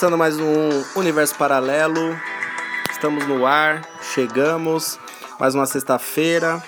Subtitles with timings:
[0.00, 2.18] Começando mais um Universo Paralelo.
[2.90, 3.82] Estamos no ar,
[4.14, 4.98] chegamos.
[5.38, 6.62] Mais uma sexta-feira.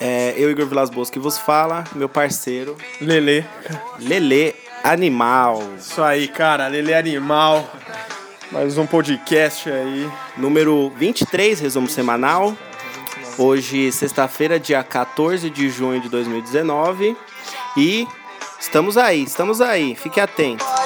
[0.00, 2.78] É, eu, Igor Vilas Boas, que vos fala, meu parceiro.
[2.98, 3.44] Lele.
[3.98, 5.62] Lele Animal.
[5.78, 6.66] Isso aí, cara.
[6.66, 7.70] Lele Animal.
[8.50, 10.10] Mais um podcast aí.
[10.38, 12.56] Número 23, resumo semanal.
[13.36, 17.14] Hoje, sexta-feira, dia 14 de junho de 2019.
[17.76, 18.08] E
[18.58, 19.94] estamos aí, estamos aí.
[19.94, 20.79] Fique atento.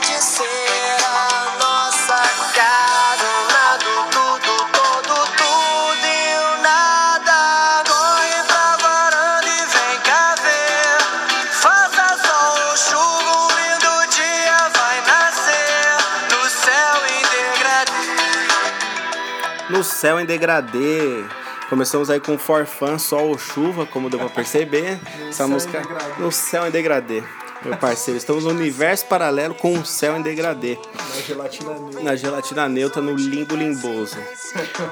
[19.84, 21.24] Céu em degradê.
[21.68, 24.98] Começamos aí com Forfã, Sol ou Chuva, como deu pra perceber.
[25.28, 25.82] Essa música
[26.18, 27.22] no céu em degradê.
[27.64, 30.76] Meu parceiro, estamos no universo paralelo com o céu em degradê.
[30.94, 32.02] Na gelatina negra.
[32.02, 34.18] Na gelatina neutra, no limbo limboso.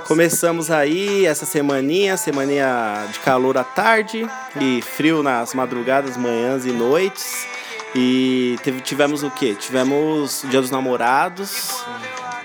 [0.06, 4.26] Começamos aí essa semaninha, semaninha de calor à tarde
[4.58, 7.46] e frio nas madrugadas, manhãs e noites.
[7.94, 9.54] E teve, tivemos o quê?
[9.54, 11.84] Tivemos o Dia dos Namorados,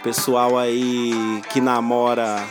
[0.08, 1.12] pessoal aí
[1.50, 2.42] que namora,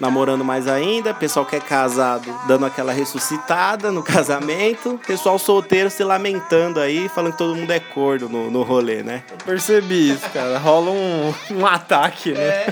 [0.00, 6.02] namorando mais ainda, pessoal que é casado dando aquela ressuscitada no casamento, pessoal solteiro se
[6.02, 9.24] lamentando aí, falando que todo mundo é corno no, no rolê, né?
[9.30, 10.56] Eu percebi isso, cara.
[10.56, 12.64] Rola um, um ataque, né?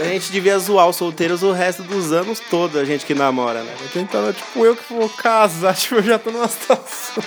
[0.00, 3.62] A gente devia zoar os solteiros o resto dos anos todo, a gente que namora,
[3.62, 3.74] né?
[3.92, 7.22] Tentando, tipo, eu que vou casar, tipo, eu já tô numa situação.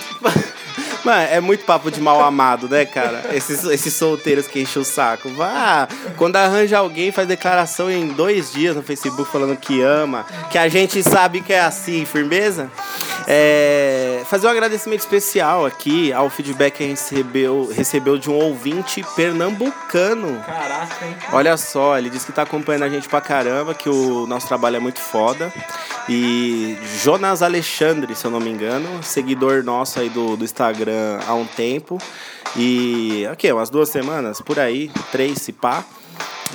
[1.04, 3.30] Mano, é muito papo de mal amado, né, cara?
[3.32, 5.28] Esses, esses solteiros que enchem o saco.
[5.30, 10.58] Vá, quando arranja alguém, faz declaração em dois dias no Facebook falando que ama, que
[10.58, 12.70] a gente sabe que é assim, firmeza.
[13.26, 18.34] É, fazer um agradecimento especial aqui ao feedback que a gente recebeu, recebeu de um
[18.34, 20.42] ouvinte pernambucano.
[20.44, 21.16] Caraca, hein?
[21.32, 24.76] Olha só, ele disse que tá acompanhando a gente pra caramba, que o nosso trabalho
[24.76, 25.52] é muito foda.
[26.08, 31.34] E Jonas Alexandre, se eu não me engano, seguidor nosso aí do, do Instagram há
[31.34, 31.98] um tempo.
[32.56, 35.84] E, ok, umas duas semanas, por aí, três se pá.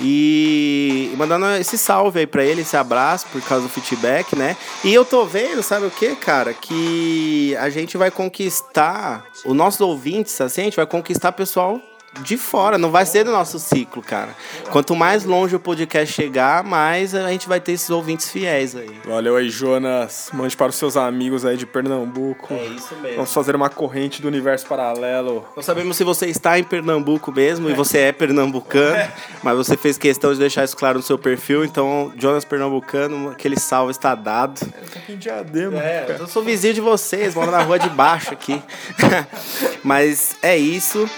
[0.00, 4.54] E mandando esse salve aí pra ele, esse abraço por causa do feedback, né?
[4.84, 6.52] E eu tô vendo, sabe o que, cara?
[6.52, 11.80] Que a gente vai conquistar, os nossos ouvintes, assim, a gente vai conquistar pessoal
[12.20, 14.30] de fora, não vai ser do nosso ciclo, cara.
[14.70, 18.90] Quanto mais longe o podcast chegar, mais a gente vai ter esses ouvintes fiéis aí.
[19.04, 20.30] Valeu aí, Jonas.
[20.32, 22.52] Mande para os seus amigos aí de Pernambuco.
[22.54, 23.16] É isso mesmo.
[23.16, 25.46] Vamos fazer uma corrente do universo paralelo.
[25.54, 29.10] Não sabemos se você está em Pernambuco mesmo e você é pernambucano,
[29.42, 33.58] mas você fez questão de deixar isso claro no seu perfil, então, Jonas Pernambucano, aquele
[33.58, 34.60] salve está dado.
[35.08, 35.78] Em Diadema.
[35.78, 38.62] É, eu sou vizinho de vocês, moro na rua de baixo aqui.
[39.82, 41.08] Mas é isso.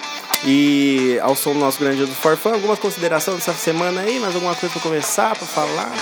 [0.44, 0.88] E
[1.22, 4.19] ao som do nosso grande do Forfã, alguma consideração dessa semana aí?
[4.19, 5.93] Mais alguma coisa pra começar, pra falar?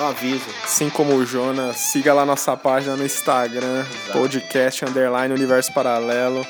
[0.00, 0.44] Um aviso.
[0.64, 6.46] Assim como o Jonas, siga lá nossa página no Instagram, podcast underline universo paralelo.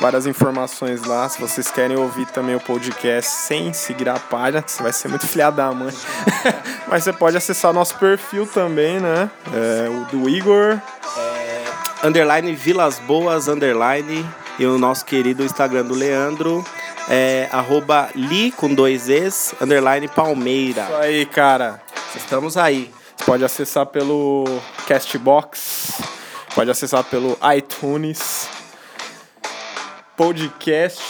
[0.00, 1.28] Várias informações lá.
[1.28, 5.08] Se vocês querem ouvir também o podcast sem seguir a página, que você vai ser
[5.08, 5.92] muito filha da mãe.
[6.88, 9.30] Mas você pode acessar nosso perfil também, né?
[9.52, 10.78] É, o do Igor.
[12.02, 14.24] Underline Vilas Boas, underline.
[14.58, 16.64] E o nosso querido Instagram do Leandro
[17.08, 20.84] é arroba li com dois es, underline Palmeira.
[20.84, 21.82] Isso aí, cara.
[22.14, 22.90] Estamos aí.
[23.16, 24.44] Você pode acessar pelo
[24.86, 26.00] Castbox,
[26.54, 28.48] pode acessar pelo iTunes,
[30.16, 31.02] podcast,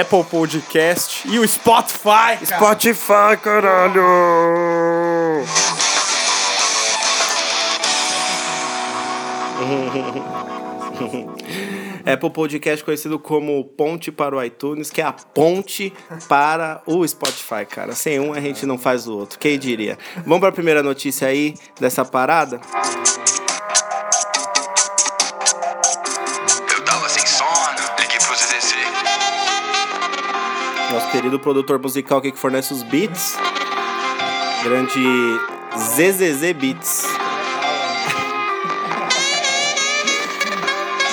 [0.00, 2.38] Apple Podcast e o Spotify.
[2.38, 2.46] cara.
[2.46, 4.02] Spotify, caralho!
[12.04, 15.92] Apple Podcast conhecido como Ponte para o iTunes, que é a ponte
[16.28, 17.94] para o Spotify, cara.
[17.94, 19.38] Sem um a gente não faz o outro.
[19.38, 19.98] Quem diria?
[20.24, 22.60] Vamos para a primeira notícia aí dessa parada?
[30.92, 33.36] Nosso querido produtor musical que fornece os beats.
[34.62, 35.00] Grande
[35.76, 37.06] ZZZ Beats.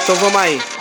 [0.09, 0.78] Então vamos aí.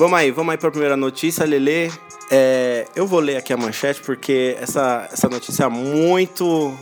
[0.00, 1.92] Vamos aí, vamos aí para a primeira notícia, Lele.
[2.30, 6.74] É, eu vou ler aqui a manchete porque essa, essa notícia muito.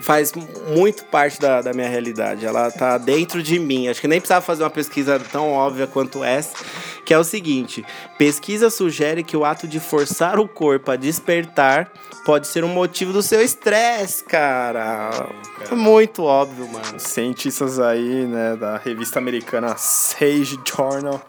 [0.00, 0.32] faz
[0.74, 2.44] muito parte da, da minha realidade.
[2.44, 3.86] Ela tá dentro de mim.
[3.86, 6.56] Acho que nem precisava fazer uma pesquisa tão óbvia quanto essa.
[7.04, 7.84] Que é o seguinte:
[8.18, 11.88] pesquisa sugere que o ato de forçar o corpo a despertar
[12.24, 15.28] pode ser um motivo do seu estresse, cara.
[15.70, 16.98] É muito óbvio, mano.
[16.98, 21.22] Cientistas aí, né, da revista americana Sage Journal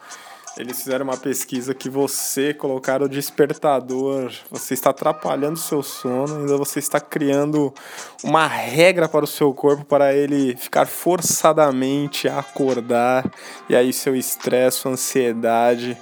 [0.58, 6.40] Eles fizeram uma pesquisa que você colocar o despertador, você está atrapalhando o seu sono,
[6.40, 7.72] ainda você está criando
[8.24, 13.30] uma regra para o seu corpo para ele ficar forçadamente a acordar
[13.70, 15.96] e aí seu estresse, sua ansiedade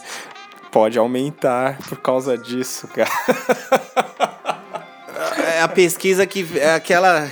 [0.72, 3.10] pode aumentar por causa disso, cara.
[5.56, 6.46] É a pesquisa que.
[6.58, 7.30] É aquela.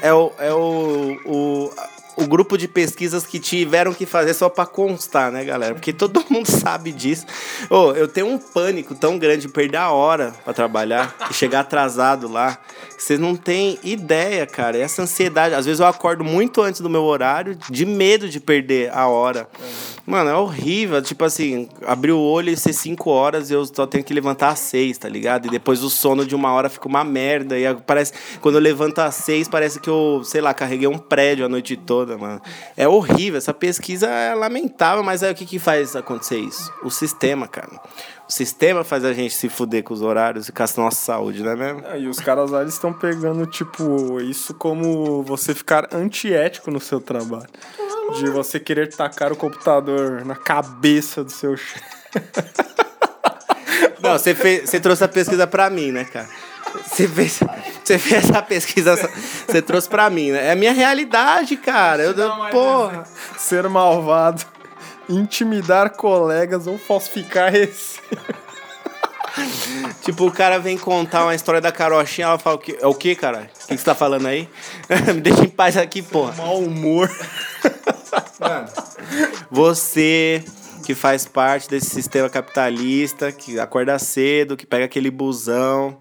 [0.00, 0.32] É o.
[0.38, 1.70] É o, o
[2.16, 5.74] o grupo de pesquisas que tiveram que fazer só pra constar, né, galera?
[5.74, 7.26] Porque todo mundo sabe disso.
[7.68, 11.60] Ô, eu tenho um pânico tão grande de perder a hora pra trabalhar e chegar
[11.60, 12.58] atrasado lá.
[12.96, 14.78] Vocês não têm ideia, cara.
[14.78, 15.54] Essa ansiedade.
[15.54, 19.46] Às vezes eu acordo muito antes do meu horário, de medo de perder a hora.
[20.06, 21.02] Mano, é horrível.
[21.02, 24.50] Tipo assim, abrir o olho e ser 5 horas e eu só tenho que levantar
[24.50, 25.46] às 6, tá ligado?
[25.46, 27.58] E depois o sono de uma hora fica uma merda.
[27.58, 28.12] E parece.
[28.40, 31.76] Quando eu levanto às 6, parece que eu, sei lá, carreguei um prédio a noite
[31.76, 32.40] toda, mano.
[32.76, 33.38] É horrível.
[33.38, 36.72] Essa pesquisa é lamentável, mas aí o que, que faz acontecer isso?
[36.84, 37.80] O sistema, cara.
[38.28, 41.44] O sistema faz a gente se fuder com os horários e com a nossa saúde,
[41.44, 41.86] não é mesmo?
[41.86, 47.00] É, E os caras lá estão pegando, tipo, isso como você ficar antiético no seu
[47.00, 47.46] trabalho.
[48.18, 51.84] De você querer tacar o computador na cabeça do seu chefe.
[54.02, 56.28] Não, você, fez, você trouxe a pesquisa pra mim, né, cara?
[56.84, 57.40] Você fez,
[57.82, 58.96] você fez essa pesquisa,
[59.46, 60.48] você trouxe pra mim, né?
[60.48, 62.02] É a minha realidade, cara.
[62.02, 63.04] Eu, eu, porra.
[63.38, 64.44] Ser malvado,
[65.08, 68.46] intimidar colegas ou falsificar receita.
[70.02, 72.78] Tipo, o cara vem contar uma história da carochinha, ela fala, o quê?
[72.80, 73.50] é o que, cara?
[73.64, 74.48] O que você tá falando aí?
[75.14, 76.32] Me deixa em paz aqui, porra.
[76.36, 77.10] Mau humor.
[79.50, 80.42] Você
[80.84, 85.98] que faz parte desse sistema capitalista, que acorda cedo, que pega aquele busão,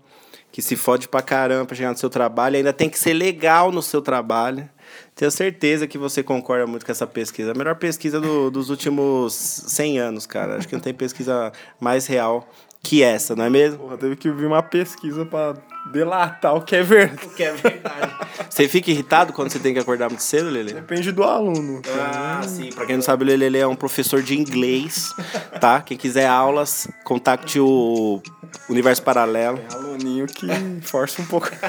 [0.52, 3.72] que se fode pra caramba pra chegar no seu trabalho, ainda tem que ser legal
[3.72, 4.70] no seu trabalho.
[5.16, 7.52] Tenho certeza que você concorda muito com essa pesquisa.
[7.52, 10.58] A melhor pesquisa do- dos últimos 100 anos, cara.
[10.58, 12.50] Acho que não tem pesquisa mais real
[12.86, 13.80] que essa, não é mesmo?
[13.80, 15.56] Porra, teve que vir uma pesquisa pra
[15.92, 17.28] delatar o que é verdade.
[17.36, 18.14] Que é verdade.
[18.48, 20.74] Você fica irritado quando você tem que acordar muito cedo, Lele?
[20.74, 21.82] Depende do aluno.
[22.00, 22.72] Ah, sim.
[22.72, 25.14] Pra quem não sabe, o Lelele é um professor de inglês,
[25.60, 25.82] tá?
[25.82, 28.22] Quem quiser aulas, contacte o
[28.70, 29.60] Universo Paralelo.
[29.74, 30.48] Aluninho que
[30.84, 31.50] força um pouco.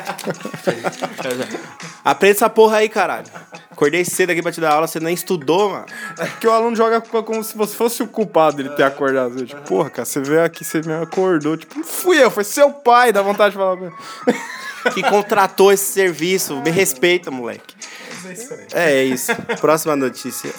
[2.04, 3.26] Aprende essa porra aí, caralho.
[3.76, 5.84] Acordei cedo aqui pra te dar aula, você nem estudou, mano.
[6.16, 9.38] Porque o aluno joga co- como se você fosse o culpado dele ter acordado.
[9.38, 11.58] Eu, Tipo, porra, cara, você veio aqui, você me acordou.
[11.58, 13.76] Tipo, não fui eu, foi seu pai, dá vontade de falar.
[14.94, 16.56] Que contratou esse serviço.
[16.62, 17.74] Me respeita, moleque.
[18.72, 19.30] É isso.
[19.60, 20.50] Próxima notícia.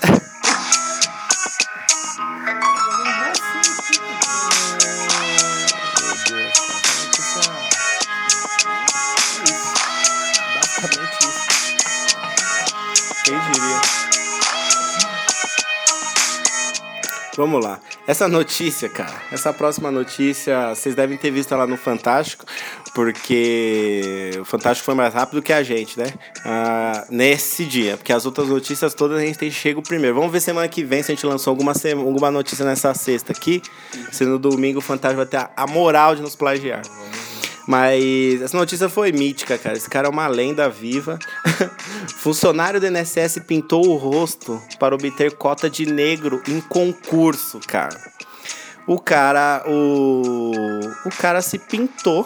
[13.28, 13.81] Quem diria?
[17.36, 17.78] Vamos lá.
[18.07, 22.46] Essa notícia, cara, essa próxima notícia, vocês devem ter visto ela no Fantástico,
[22.96, 26.06] porque o Fantástico foi mais rápido que a gente, né?
[26.46, 30.16] Ah, nesse dia, porque as outras notícias todas a gente tem chego primeiro.
[30.16, 33.62] Vamos ver semana que vem se a gente lançou alguma, alguma notícia nessa sexta aqui.
[34.10, 36.81] Se no domingo o Fantástico vai ter a moral de nos plagiar.
[37.68, 39.76] Mas essa notícia foi mítica, cara.
[39.76, 41.19] Esse cara é uma lenda viva.
[42.16, 48.00] Funcionário do INSS pintou o rosto para obter cota de negro em concurso, cara.
[48.88, 52.26] O cara, o, o cara se pintou,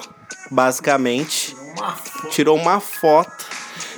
[0.51, 1.55] basicamente.
[2.29, 3.43] Tirou uma foto.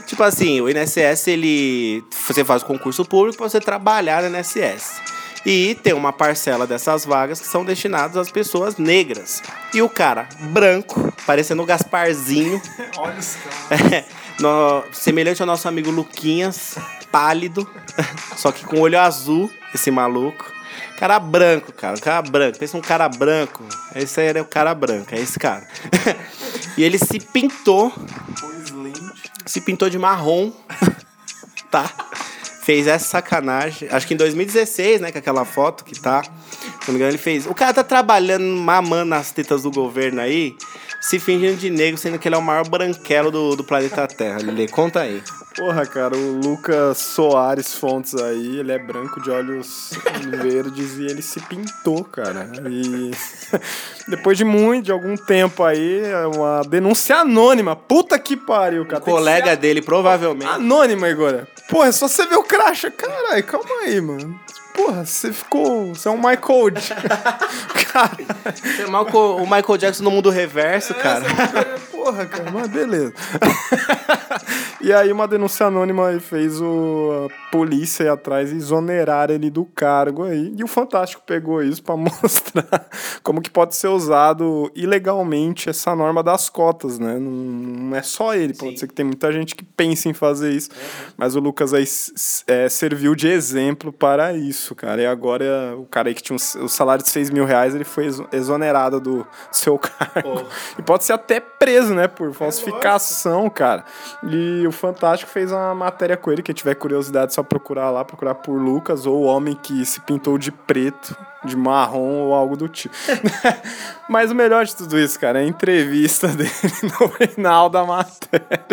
[0.08, 2.06] Tipo assim, o INSS, ele.
[2.26, 5.02] Você faz o concurso público para você trabalhar no INSS.
[5.46, 9.42] E tem uma parcela dessas vagas que são destinadas às pessoas negras.
[9.74, 12.62] E o cara, branco, parecendo o Gasparzinho.
[12.98, 13.92] Olha os caras.
[13.92, 14.06] É,
[14.40, 16.76] no- semelhante ao nosso amigo Luquinhas,
[17.12, 17.70] pálido,
[18.38, 20.52] só que com olho azul, esse maluco.
[20.98, 22.58] Cara branco, cara, um cara branco.
[22.58, 23.64] Pensa um cara branco.
[23.96, 25.68] Esse aí era o cara branco, é esse cara.
[26.78, 27.92] e ele se pintou,
[29.46, 30.54] se pintou de marrom,
[31.70, 31.92] tá?
[32.64, 33.90] Fez essa sacanagem.
[33.92, 36.24] Acho que em 2016, né, com aquela foto que tá.
[36.24, 36.30] Se
[36.88, 37.46] não me engano, ele fez.
[37.46, 40.56] O cara tá trabalhando, mamando nas tetas do governo aí,
[41.02, 44.38] se fingindo de negro, sendo que ele é o maior branquelo do, do planeta Terra.
[44.38, 45.22] Lele, conta aí.
[45.58, 49.92] Porra, cara, o Lucas Soares Fontes aí, ele é branco de olhos
[50.42, 52.50] verdes e ele se pintou, cara.
[52.68, 53.12] E
[54.08, 57.76] depois de muito, de algum tempo aí, é uma denúncia anônima.
[57.76, 59.02] Puta que pariu, cara.
[59.02, 60.50] O colega ser dele, provavelmente.
[60.50, 61.46] Anônima, Igor.
[61.74, 62.92] Porra, é só você ver o cracha.
[62.92, 64.40] Caralho, calma aí, mano.
[64.76, 65.88] Porra, você ficou.
[65.96, 66.70] Você é um Michael.
[67.92, 68.18] Cara.
[68.54, 71.26] Você é o Michael Jackson no mundo reverso, cara.
[72.04, 73.14] Porra, cara, mas beleza.
[74.82, 79.50] e aí uma denúncia anônima aí fez o, a polícia ir atrás e exonerar ele
[79.50, 80.54] do cargo aí.
[80.58, 82.88] E o Fantástico pegou isso pra mostrar
[83.24, 87.18] como que pode ser usado ilegalmente essa norma das cotas, né?
[87.18, 90.52] Não, não é só ele, pode ser que tem muita gente que pensa em fazer
[90.52, 90.70] isso.
[91.16, 91.86] Mas o Lucas aí
[92.48, 95.02] é, serviu de exemplo para isso, cara.
[95.02, 97.86] E agora o cara aí que tinha um, o salário de 6 mil reais, ele
[97.86, 100.46] foi exo- exonerado do seu cargo.
[100.78, 102.08] E pode ser até preso, né?
[102.08, 103.84] Por falsificação, cara.
[104.24, 106.42] E o Fantástico fez uma matéria com ele.
[106.42, 110.00] Quem tiver curiosidade, é só procurar lá, procurar por Lucas ou o homem que se
[110.02, 112.96] pintou de preto, de marrom ou algo do tipo.
[114.10, 116.50] Mas o melhor de tudo isso, cara, é a entrevista dele
[116.84, 118.66] no final da matéria.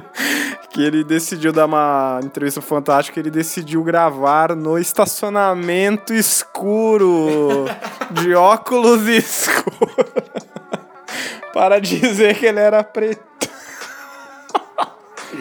[0.71, 7.67] Que ele decidiu dar uma entrevista fantástica, ele decidiu gravar no estacionamento escuro,
[8.11, 10.10] de óculos escuros,
[11.61, 13.21] para dizer que ele era preto.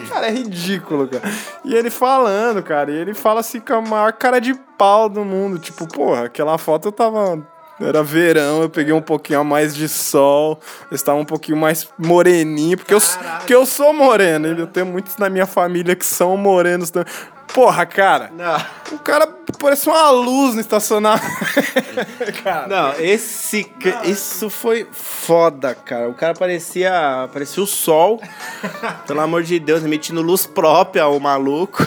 [0.09, 1.23] Cara, é ridículo, cara.
[1.63, 5.23] E ele falando, cara, e ele fala assim com a maior cara de pau do
[5.23, 5.57] mundo.
[5.57, 7.41] Tipo, porra, aquela foto eu tava.
[7.81, 10.59] Era verão, eu peguei um pouquinho a mais de sol,
[10.91, 12.99] eu estava um pouquinho mais moreninho, porque eu,
[13.37, 17.11] porque eu sou moreno, eu tenho muitos na minha família que são morenos também.
[17.53, 18.95] Porra, cara, Não.
[18.95, 21.25] o cara parece uma luz no estacionamento.
[22.69, 23.63] Não, esse.
[23.63, 26.07] ca- Isso foi foda, cara.
[26.09, 27.27] O cara parecia.
[27.33, 28.21] Parecia o sol.
[29.07, 31.83] Pelo amor de Deus, emitindo luz própria, o maluco.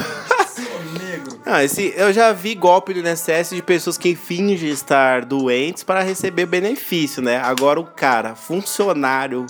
[1.44, 6.00] Não, esse, eu já vi golpe do INSS de pessoas que fingem estar doentes para
[6.00, 7.38] receber benefício, né?
[7.38, 9.46] Agora o cara, funcionário,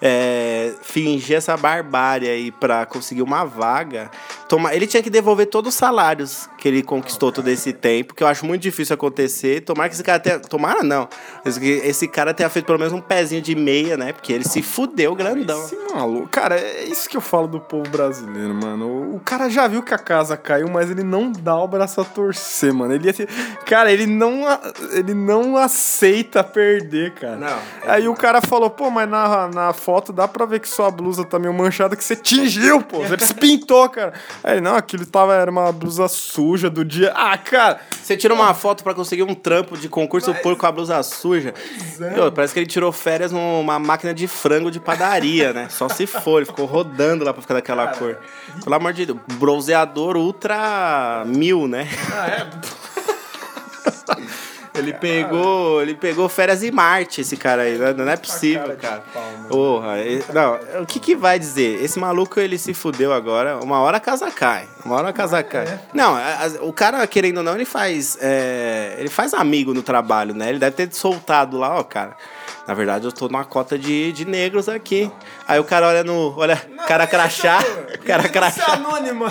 [0.00, 4.10] é, fingir essa barbárie aí para conseguir uma vaga,
[4.48, 8.22] toma, ele tinha que devolver todos os salários que ele conquistou todo esse tempo, que
[8.22, 9.60] eu acho muito difícil acontecer.
[9.60, 10.38] Tomara que esse cara tenha.
[10.38, 11.08] Tomara não.
[11.44, 14.12] Esse, esse cara tenha feito pelo menos um pezinho de meia, né?
[14.12, 15.62] Porque ele se fudeu grandão.
[15.64, 19.14] Esse maluco, cara, é isso que eu falo do povo brasileiro, mano.
[19.14, 22.04] O, cara já viu que a casa caiu, mas ele não dá o braço a
[22.04, 22.94] torcer, mano.
[22.94, 23.26] Ele, assim,
[23.64, 24.42] cara, ele não,
[24.92, 27.36] ele não aceita perder, cara.
[27.36, 30.90] Não, Aí o cara falou, pô, mas na, na foto dá pra ver que sua
[30.90, 33.04] blusa tá meio manchada, que você tingiu, pô.
[33.04, 34.14] Você se pintou, cara.
[34.42, 37.12] Aí, ele, não, aquilo tava, era uma blusa suja do dia.
[37.14, 40.72] Ah, cara, Você tira uma foto pra conseguir um trampo de concurso público com a
[40.72, 41.54] blusa suja.
[42.16, 45.68] Pô, parece que ele tirou férias numa máquina de frango de padaria, né?
[45.70, 48.18] Só se for, ele ficou rodando lá pra ficar daquela cor.
[48.64, 51.86] Pelo amor de Deus, bronzeador ultra mil, né?
[54.78, 57.78] Ele pegou, ele pegou férias em Marte, esse cara aí.
[57.78, 59.02] Não, não é possível, cara.
[59.48, 59.94] Porra,
[60.32, 61.82] não, o que que vai dizer?
[61.82, 63.58] Esse maluco, ele se fudeu agora.
[63.62, 64.66] Uma hora a casa cai.
[64.84, 65.78] Uma hora a casa cai.
[65.92, 66.16] Não,
[66.62, 68.18] o cara, querendo ou não, ele faz.
[68.20, 70.48] é, ele faz amigo no trabalho, né?
[70.48, 72.16] Ele deve ter soltado lá, ó, cara.
[72.66, 75.10] Na verdade, eu tô numa cota de, de negros aqui.
[75.46, 76.34] Aí o cara olha no.
[76.36, 77.58] Olha, cara crachá.
[78.06, 78.74] Cara crachá.
[78.74, 79.28] anônima.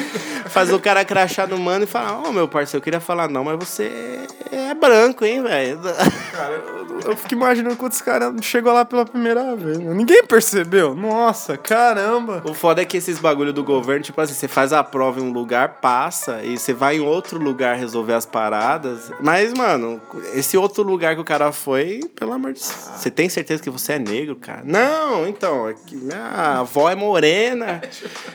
[0.50, 3.44] Faz o cara crachá no mano e fala: Ô meu parceiro, eu queria falar, não,
[3.44, 5.80] mas você é branco, hein, velho?
[6.32, 9.78] Cara, eu, eu fico imaginando quando esse cara chegou lá pela primeira vez.
[9.78, 10.94] Ninguém percebeu.
[10.94, 12.42] Nossa, caramba.
[12.44, 15.22] O foda é que esses bagulho do governo, tipo assim, você faz a prova em
[15.22, 19.10] um lugar, passa, e você vai em outro lugar resolver as paradas.
[19.20, 20.00] Mas, mano,
[20.32, 22.57] esse outro lugar que o cara foi, pelo amor de Deus.
[22.58, 24.62] Você tem certeza que você é negro, cara?
[24.64, 27.80] Não, então, é que minha avó é morena.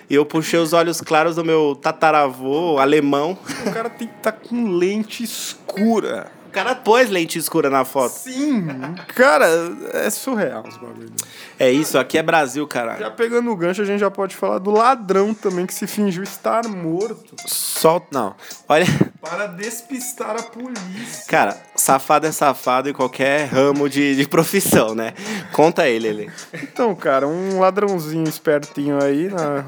[0.09, 3.37] E eu puxei os olhos claros do meu tataravô alemão.
[3.65, 6.31] O cara tem que estar com lente escura.
[6.47, 8.11] O cara pôs lente escura na foto.
[8.11, 8.67] Sim,
[9.15, 9.47] cara,
[9.91, 11.11] é surreal os bagulhos.
[11.57, 12.95] É isso, aqui é Brasil, cara.
[12.97, 16.21] Já pegando o gancho, a gente já pode falar do ladrão também que se fingiu
[16.21, 18.07] estar morto Solta.
[18.11, 18.35] Não.
[18.69, 18.85] Olha.
[19.19, 21.25] para despistar a polícia.
[21.27, 25.13] Cara, safado é safado em qualquer ramo de, de profissão, né?
[25.51, 26.31] Conta ele, ele.
[26.53, 29.65] Então, cara, um ladrãozinho espertinho aí na.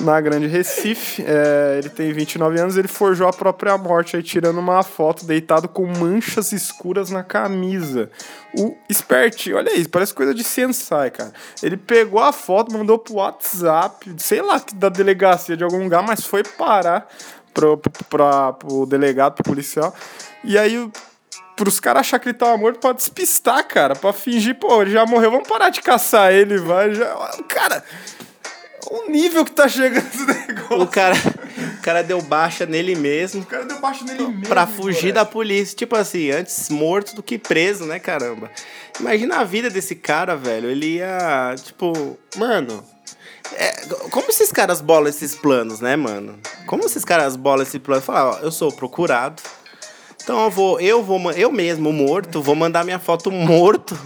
[0.00, 4.58] Na Grande Recife, É, ele tem 29 anos, ele forjou a própria morte aí, tirando
[4.58, 8.10] uma foto deitado com manchas escuras na camisa.
[8.58, 11.32] O espertinho, olha isso, parece coisa de Sensai, cara.
[11.62, 16.24] Ele pegou a foto, mandou pro WhatsApp, sei lá, da delegacia de algum lugar, mas
[16.24, 17.06] foi parar
[17.52, 19.94] pro, pro, pra, pro delegado, pro policial.
[20.44, 20.90] E aí
[21.56, 23.94] pros caras achar que ele tava morto pra despistar, cara.
[23.94, 26.94] Pra fingir, pô, ele já morreu, vamos parar de caçar ele, vai.
[26.94, 27.14] Já...
[27.48, 27.84] Cara,
[28.90, 30.80] o nível que tá chegando esse negócio.
[30.80, 31.14] O cara,
[31.78, 34.48] o cara deu baixa nele mesmo O cara deu baixo nele mesmo.
[34.48, 35.32] pra fugir da moleque.
[35.32, 35.76] polícia.
[35.76, 38.50] Tipo assim, antes morto do que preso, né, caramba?
[38.98, 40.68] Imagina a vida desse cara, velho.
[40.68, 42.84] Ele ia, tipo, mano.
[43.56, 46.38] É, como esses caras bolam esses planos, né, mano?
[46.66, 48.02] Como esses caras bolam esse plano?
[48.02, 49.42] Falar, ó, eu sou procurado.
[50.22, 53.98] Então eu vou, eu vou, eu mesmo morto, vou mandar minha foto morto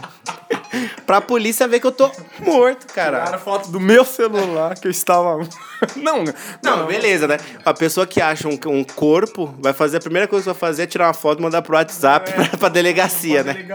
[1.06, 2.10] pra polícia ver que eu tô
[2.40, 3.20] Morto, cara.
[3.20, 5.38] Tiraram foto do meu celular que eu estava.
[5.96, 6.24] não,
[6.62, 7.38] Não, beleza, né?
[7.64, 10.82] A pessoa que acha um, um corpo vai fazer, a primeira coisa que vai fazer
[10.84, 13.66] é tirar uma foto e mandar pro WhatsApp pra, pra delegacia, né?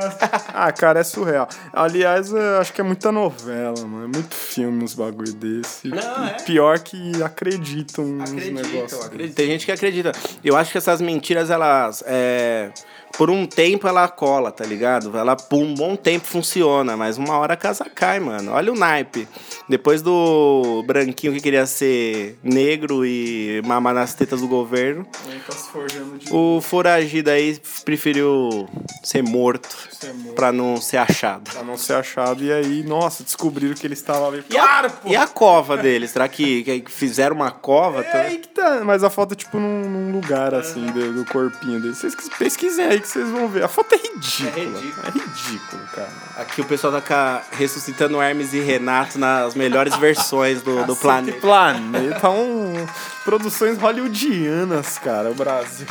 [0.53, 1.47] Ah, cara, é surreal.
[1.73, 4.05] Aliás, eu acho que é muita novela, mano.
[4.05, 5.87] É muito filme uns bagulho desse.
[5.87, 6.33] Não, é.
[6.43, 9.05] Pior que acreditam nos negócios.
[9.05, 9.35] acredito.
[9.35, 10.11] Tem gente que acredita.
[10.43, 12.03] Eu acho que essas mentiras, elas.
[12.05, 12.71] é,
[13.17, 15.17] por um tempo ela cola, tá ligado?
[15.17, 18.51] Ela por um bom tempo funciona, mas uma hora a casa cai, mano.
[18.53, 19.27] Olha o naipe.
[19.67, 25.05] Depois do branquinho que queria ser negro e mamar nas tetas do governo,
[25.45, 28.67] Tá se forjando de o foragido aí preferiu
[29.03, 30.35] ser morto ser morto.
[30.35, 31.49] pra não ser achado.
[31.51, 32.43] pra não ser achado.
[32.43, 34.43] E aí, nossa, descobriram que ele estava ali.
[34.49, 36.07] E a, e a cova dele?
[36.07, 38.01] Será que, que fizeram uma cova?
[38.01, 38.81] É aí que tá.
[38.83, 41.93] Mas a foto é tipo num, num lugar assim do, do corpinho dele.
[41.93, 43.63] Vocês pesquisem aí que vocês vão ver.
[43.63, 44.51] A foto é ridícula.
[44.55, 45.07] É ridículo.
[45.07, 46.11] É ridículo, cara.
[46.37, 51.39] Aqui o pessoal tá ressuscitando Hermes e Renato nas melhores versões do, do planeta.
[51.39, 52.29] Planeta.
[52.29, 52.85] Um,
[53.25, 55.87] produções hollywoodianas, cara, o Brasil.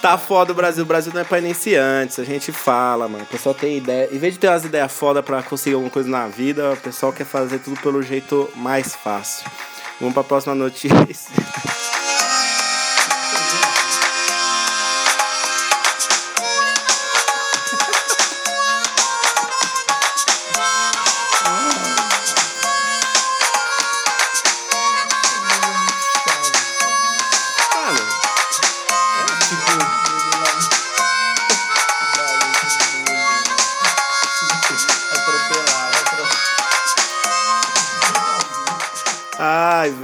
[0.00, 0.84] Tá foda o Brasil.
[0.84, 2.18] O Brasil não é pra iniciantes.
[2.18, 3.24] A gente fala, mano.
[3.24, 4.08] O pessoal tem ideia.
[4.12, 7.12] Em vez de ter umas ideias foda pra conseguir alguma coisa na vida, o pessoal
[7.12, 9.50] quer fazer tudo pelo jeito mais fácil.
[9.98, 10.90] Vamos pra próxima notícia.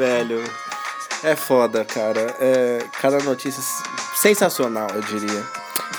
[0.00, 0.42] Velho.
[1.22, 2.34] É foda, cara.
[2.40, 3.62] É cada notícia
[4.16, 5.46] sensacional, eu diria.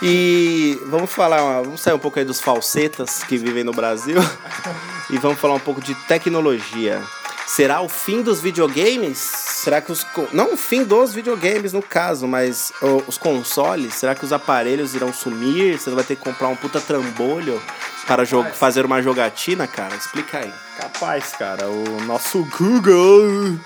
[0.02, 4.18] E vamos falar, vamos sair um pouco aí dos falsetas que vivem no Brasil
[5.12, 7.00] e vamos falar um pouco de tecnologia.
[7.46, 9.20] Será o fim dos videogames?
[9.20, 10.08] Será que os.
[10.32, 12.72] Não o fim dos videogames, no caso, mas
[13.06, 13.94] os consoles?
[13.94, 15.78] Será que os aparelhos irão sumir?
[15.78, 17.62] Você vai ter que comprar um puta trambolho
[18.08, 19.94] para fazer uma jogatina, cara?
[19.96, 20.54] Explica aí.
[20.78, 21.68] Capaz, cara.
[21.68, 23.60] O nosso Google.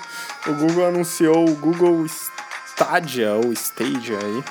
[0.48, 4.44] O Google anunciou o Google Stadia ou Stadia aí.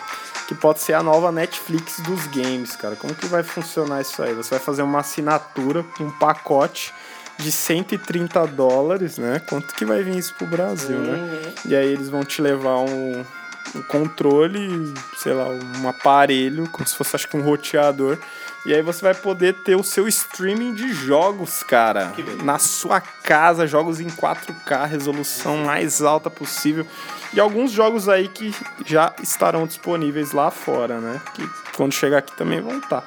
[0.47, 2.95] Que pode ser a nova Netflix dos games, cara.
[2.95, 4.33] Como que vai funcionar isso aí?
[4.33, 6.93] Você vai fazer uma assinatura, um pacote
[7.37, 9.41] de 130 dólares, né?
[9.49, 11.53] Quanto que vai vir isso pro Brasil, né?
[11.65, 13.25] E aí eles vão te levar um,
[13.73, 18.17] um controle, sei lá, um aparelho, como se fosse acho que um roteador.
[18.65, 22.11] E aí você vai poder ter o seu streaming de jogos, cara.
[22.43, 26.87] Na sua casa, jogos em 4K, resolução mais alta possível.
[27.35, 31.21] E alguns jogos aí que já estarão disponíveis lá fora, né?
[31.33, 31.45] Que
[31.75, 33.03] quando chegar aqui também vão estar.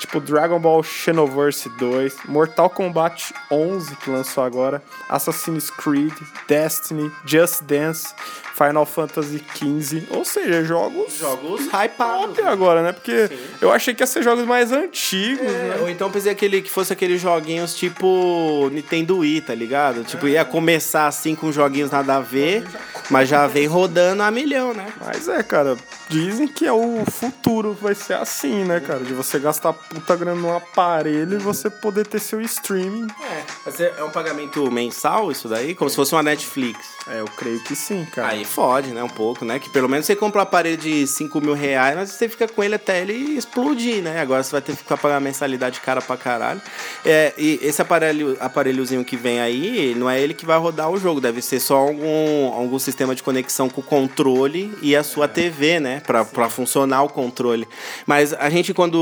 [0.00, 6.12] Tipo Dragon Ball Xenoverse 2, Mortal Kombat 11 que lançou agora, Assassin's Creed,
[6.48, 8.12] Destiny, Just Dance,
[8.54, 10.06] Final Fantasy XV.
[10.10, 12.36] Ou seja, jogos Jogos hypados.
[12.36, 12.92] top agora, né?
[12.92, 13.30] Porque
[13.60, 15.78] eu achei que ia ser jogos mais antigos, É, né?
[15.82, 20.02] ou então pensei aquele, que fosse aqueles joguinhos tipo Nintendo Wii, tá ligado?
[20.04, 22.66] Tipo, ia começar assim com joguinhos nada a ver,
[23.10, 24.92] mas já vem rodando a milhão, né?
[25.04, 25.76] Mas é, cara,
[26.08, 29.00] dizem que é o futuro, vai ser assim, né, cara?
[29.00, 33.06] De você gastar puta grana num aparelho e você poder ter seu streaming.
[33.22, 35.74] É, mas é é um pagamento mensal isso daí?
[35.74, 36.78] Como se fosse uma Netflix.
[37.06, 38.28] É, eu creio que sim, cara.
[38.28, 39.58] Aí fode, né, um pouco, né?
[39.58, 42.62] Que pelo menos você compra um aparelho de 5 mil reais, mas você fica com
[42.62, 44.20] ele até ele explodir, né?
[44.20, 46.60] Agora você vai ter que ficar pagando mensalidade cara pra caralho.
[47.04, 50.98] É, e esse aparelho, aparelhozinho que vem aí, não é ele que vai rodar o
[50.98, 55.26] jogo, deve ser só algum, algum sistema de conexão com o controle e a sua
[55.26, 56.00] TV, né?
[56.06, 57.66] Pra, pra funcionar o controle.
[58.06, 58.96] Mas a gente, quando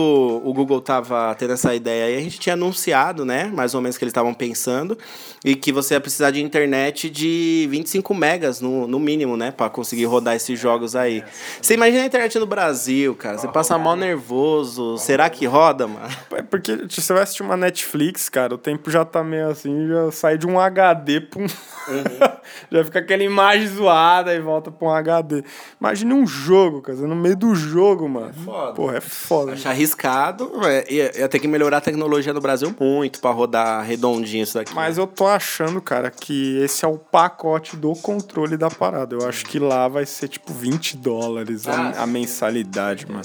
[0.44, 3.50] o Google tava tendo essa ideia aí, a gente tinha anunciado, né?
[3.52, 4.96] Mais ou menos que eles estavam pensando,
[5.44, 9.50] e que você ia precisar de internet de 25 megas no, no mínimo, né?
[9.50, 11.22] Pra conseguir rodar esses jogos aí.
[11.60, 13.38] Você imagina a internet no Brasil, cara.
[13.38, 14.98] Você passa mal nervoso.
[14.98, 16.08] Será que roda, mano?
[16.32, 19.88] É porque se você vai assistir uma Netflix, cara, o tempo já tá meio assim,
[19.88, 21.46] já sai de um HD pra um.
[22.70, 25.42] já fica aquela imagem zoada e volta pra um HD.
[25.80, 28.32] Imagine um jogo, cara, no meio do jogo, mano.
[28.32, 28.72] foda.
[28.72, 29.52] Porra, é foda.
[29.52, 30.50] Acho arriscado.
[30.64, 34.54] É, ia, ia ter que melhorar a tecnologia no Brasil muito pra rodar redondinho isso
[34.54, 34.74] daqui.
[34.74, 39.14] Mas eu tô achando, cara, que esse é o pacote do controle da parada.
[39.14, 43.22] Eu acho que lá vai ser tipo 20 dólares a, Ah, a mensalidade, mano.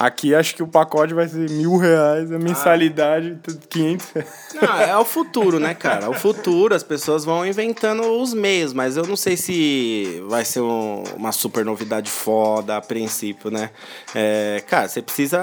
[0.00, 4.28] Aqui acho que o pacote vai ser mil reais, a mensalidade, 500 reais.
[4.54, 6.08] Não, é o futuro, né, cara?
[6.08, 10.60] O futuro, as pessoas vão inventando os meios, mas eu não sei se vai ser
[10.62, 13.68] um- uma super novidade foda a princípio, né?
[14.14, 15.38] É, cara, você precisa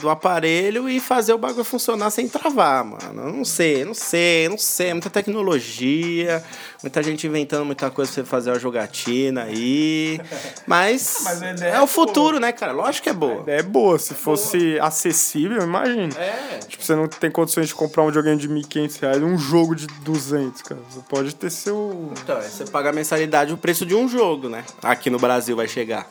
[0.00, 3.22] do aparelho e fazer o bagulho funcionar sem travar, mano.
[3.28, 4.92] Eu não sei, não sei, não sei.
[4.92, 6.42] Muita tecnologia,
[6.82, 10.20] muita gente inventando muita coisa pra você fazer a jogatina aí.
[10.66, 12.72] Mas, Mas é é o futuro, né, cara?
[12.72, 13.44] Lógico que é boa.
[13.46, 16.14] É boa, se fosse acessível, imagina.
[16.18, 16.58] É.
[16.66, 19.86] Tipo, você não tem condições de comprar um videogame de 1.500 reais, um jogo de
[19.86, 20.80] 200, cara.
[20.88, 22.12] Você pode ter seu...
[22.22, 24.64] Então, é você paga a mensalidade o preço de um jogo, né?
[24.82, 26.06] Aqui no Brasil vai chegar.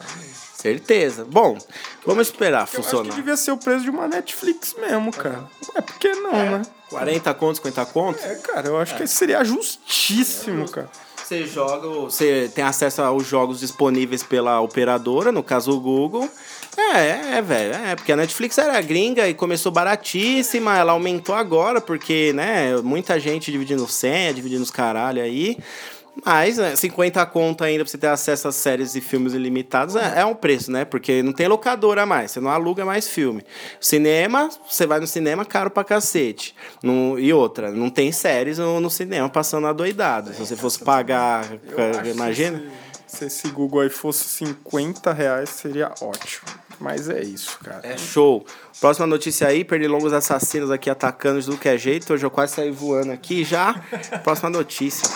[0.55, 1.23] Certeza.
[1.23, 1.57] Bom,
[2.05, 3.15] vamos esperar Eu acho que funcionar.
[3.15, 5.45] devia ser o preço de uma Netflix mesmo, cara.
[5.75, 6.61] É por que não, né?
[6.89, 8.23] 40 contos, 50 contos?
[8.23, 10.89] É, cara, eu acho que seria justíssimo, cara.
[11.27, 16.29] Você joga, você tem acesso aos jogos disponíveis pela operadora, no caso o Google.
[16.77, 21.81] É, é, velho, é, porque a Netflix era gringa e começou baratíssima, ela aumentou agora,
[21.81, 25.57] porque, né, muita gente dividindo senha, dividindo os caralho aí.
[26.25, 30.21] Mas, né, 50 conto ainda pra você ter acesso a séries e filmes ilimitados é,
[30.21, 30.85] é um preço, né?
[30.85, 33.43] Porque não tem locadora mais, você não aluga mais filme.
[33.79, 36.55] Cinema, você vai no cinema caro pra cacete.
[37.19, 40.33] E outra, não tem séries no, no cinema passando adoidado.
[40.33, 41.45] Se você fosse pagar,
[42.05, 42.63] imagina.
[43.05, 46.47] Se, se esse Google aí fosse 50 reais, seria ótimo.
[46.79, 47.81] Mas é isso, cara.
[47.83, 48.45] É show.
[48.79, 52.13] Próxima notícia aí, pernilongos assassinos aqui atacando de tudo que é jeito.
[52.13, 53.81] Hoje eu quase saí voando aqui já.
[54.23, 55.09] Próxima notícia.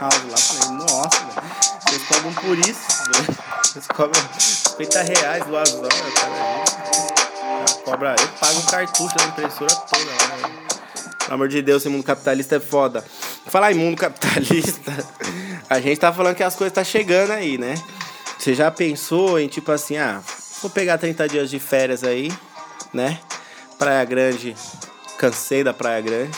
[0.00, 0.36] House lá.
[0.36, 1.56] Falei, nossa, velho.
[1.80, 2.80] Vocês cobram por isso,
[3.12, 3.38] velho.
[3.64, 6.64] Vocês cobram 50 reais duas horas, cara.
[7.84, 10.66] Cobra, eu pago um cartucho da impressora toda velho.
[11.18, 13.04] Pelo amor de Deus, esse mundo capitalista é foda.
[13.46, 14.92] Falar em mundo capitalista,
[15.70, 17.74] a gente tá falando que as coisas tá chegando aí, né?
[18.38, 20.20] Você já pensou em tipo assim, ah,
[20.60, 22.32] vou pegar 30 dias de férias aí,
[22.92, 23.18] né?
[23.78, 24.56] Praia Grande,
[25.18, 26.36] cansei da Praia Grande.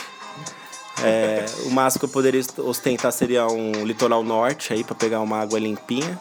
[1.03, 5.39] É, o máximo que eu poderia ostentar seria um litoral norte aí pra pegar uma
[5.39, 6.19] água limpinha,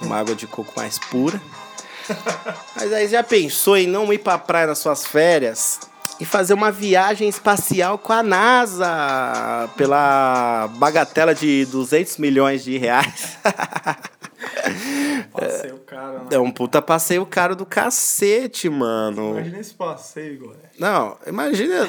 [0.00, 1.40] uma água de coco mais pura.
[2.76, 5.80] Mas aí já pensou em não ir pra praia nas suas férias
[6.20, 13.38] e fazer uma viagem espacial com a NASA pela bagatela de 200 milhões de reais?
[15.32, 16.18] Passeio, cara.
[16.20, 16.26] né?
[16.32, 19.30] É um puta passeio caro do cacete, mano.
[19.30, 20.54] Imagina esse passeio, Igor.
[20.78, 21.88] Não, imagina.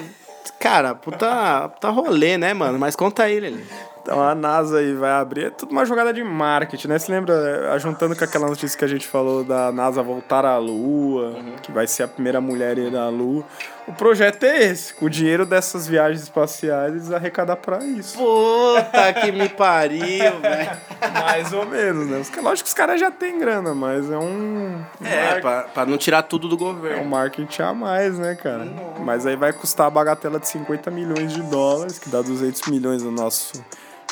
[0.60, 2.80] Cara, puta, puta rolê, né, mano?
[2.80, 3.66] Mas conta aí.
[4.02, 7.00] Então a NASA aí vai abrir, é tudo uma jogada de marketing, né?
[7.00, 7.34] Você lembra,
[7.74, 11.72] é, juntando com aquela notícia que a gente falou da NASA voltar à Lua, que
[11.72, 13.44] vai ser a primeira mulher a ir à Lua.
[13.88, 18.18] O projeto é esse, com o dinheiro dessas viagens espaciais, arrecadar pra isso.
[18.18, 20.72] Puta que me pariu, velho.
[21.14, 22.24] Mais ou menos, né?
[22.42, 24.84] Lógico que os caras já têm grana, mas é um.
[25.04, 27.06] É, pra, pra não tirar tudo do É um governo.
[27.06, 28.66] marketing a mais, né, cara?
[29.02, 33.04] Mas aí vai custar a bagatela de 50 milhões de dólares, que dá 200 milhões
[33.04, 33.64] no nosso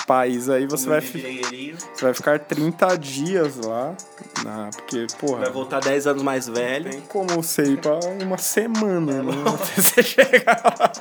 [0.06, 0.66] país aí.
[0.68, 3.96] Você vai, você vai ficar 30 dias lá,
[4.44, 6.90] na, porque, porra, Vai voltar 10 anos mais velho.
[6.90, 9.34] tem como você ir pra uma semana, né?
[9.48, 10.92] Até você chegar lá.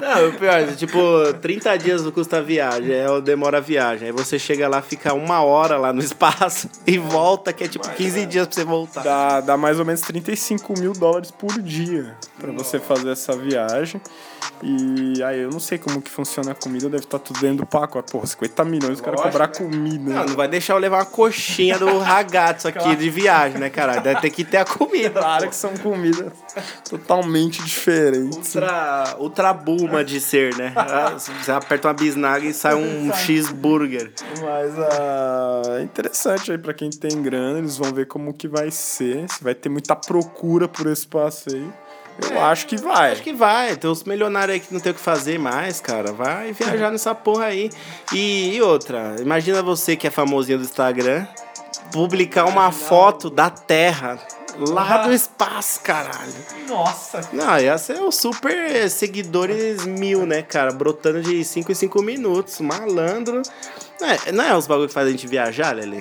[0.00, 0.98] Não, o pior, é, tipo,
[1.40, 4.08] 30 dias não custa a viagem, é, demora a viagem.
[4.08, 7.88] Aí você chega lá, fica uma hora lá no espaço e volta, que é tipo
[7.88, 9.02] 15 dias pra você voltar.
[9.02, 14.00] Dá, dá mais ou menos 35 mil dólares por dia pra você fazer essa viagem.
[14.62, 17.66] E aí eu não sei como que funciona a comida, deve estar tudo dentro do
[17.66, 18.12] pacote.
[18.12, 19.54] Porra, 50 milhões, os caras Lógico, cobrar né?
[19.54, 20.14] comida.
[20.14, 24.00] Não, não vai deixar eu levar uma coxinha do ragazzo aqui de viagem, né, cara?
[24.00, 25.20] Deve ter que ter a comida.
[25.20, 26.32] Claro que são comidas
[26.88, 28.54] totalmente diferentes.
[28.54, 30.72] Ultra, ultra bulma de ser, né?
[30.76, 34.12] Ah, Você aperta uma bisnaga e sai um cheeseburger.
[34.40, 38.70] Mas ah, é interessante aí pra quem tem grana, eles vão ver como que vai
[38.70, 41.72] ser, se vai ter muita procura por esse passeio.
[42.30, 43.12] Eu acho que vai.
[43.12, 43.76] Acho que vai.
[43.76, 46.12] Tem uns milionários aí que não tem o que fazer mais, cara.
[46.12, 47.70] Vai viajar nessa porra aí.
[48.12, 51.26] E, e outra, imagina você que é famosinho do Instagram,
[51.92, 54.18] publicar uma foto da Terra
[54.58, 56.32] lá do espaço, caralho.
[56.68, 57.28] Nossa.
[57.32, 60.72] Não, ia ser o super seguidores mil, né, cara?
[60.72, 62.60] Brotando de 5 em 5 minutos.
[62.60, 63.42] Malandro.
[64.04, 65.98] Não é, não é os bagulho que faz a gente viajar, Lele?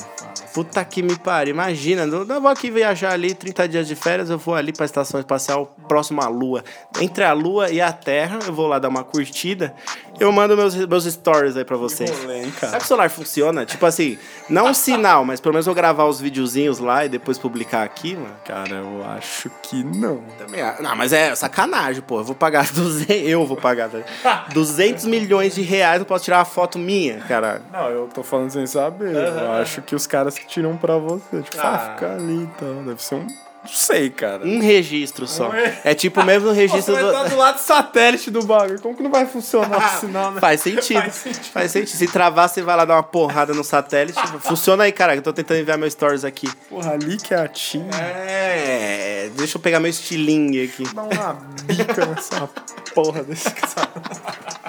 [0.53, 1.53] Puta que me pariu.
[1.53, 5.21] Imagina, eu vou aqui viajar ali 30 dias de férias, eu vou ali pra estação
[5.21, 6.65] espacial próximo à Lua.
[6.99, 9.73] Entre a Lua e a Terra, eu vou lá dar uma curtida.
[10.19, 12.09] Eu mando meus, meus stories aí pra vocês.
[12.21, 12.67] rolê, hein, cara?
[12.71, 13.65] Sabe que o celular funciona?
[13.65, 17.37] Tipo assim, não um sinal, mas pelo menos eu gravar os videozinhos lá e depois
[17.37, 18.35] publicar aqui, mano.
[18.45, 20.21] Cara, eu acho que não.
[20.37, 22.19] Também, ah, não, mas é sacanagem, pô.
[22.19, 23.89] Eu vou pagar 200, eu vou pagar
[24.21, 24.45] tá?
[24.53, 27.61] 200 milhões de reais, eu posso tirar uma foto minha, cara.
[27.71, 29.15] Não, eu tô falando sem saber.
[29.15, 31.41] Eu acho que os caras que tiram pra você.
[31.41, 31.93] Tipo, ah, Ah.
[31.95, 32.83] fica ali então.
[32.85, 33.27] Deve ser um.
[33.63, 34.45] Não sei, cara.
[34.45, 35.49] Um registro só.
[35.83, 37.29] É tipo mesmo no registro Você vai estar do...
[37.29, 38.81] do lado do satélite do bagulho.
[38.81, 40.41] Como que não vai funcionar o sinal, né?
[40.41, 41.01] Faz sentido.
[41.01, 41.45] Faz sentido.
[41.45, 41.97] Faz sentido.
[41.97, 44.19] Se travar, você vai lá dar uma porrada no satélite.
[44.41, 45.15] Funciona aí, cara.
[45.15, 46.51] Eu tô tentando enviar meus stories aqui.
[46.69, 47.87] Porra, ali que é a TIM.
[47.93, 49.29] É.
[49.35, 50.83] Deixa eu pegar meu estilingue aqui.
[50.93, 52.49] Dá uma bica nessa
[52.93, 54.62] porra desse cara.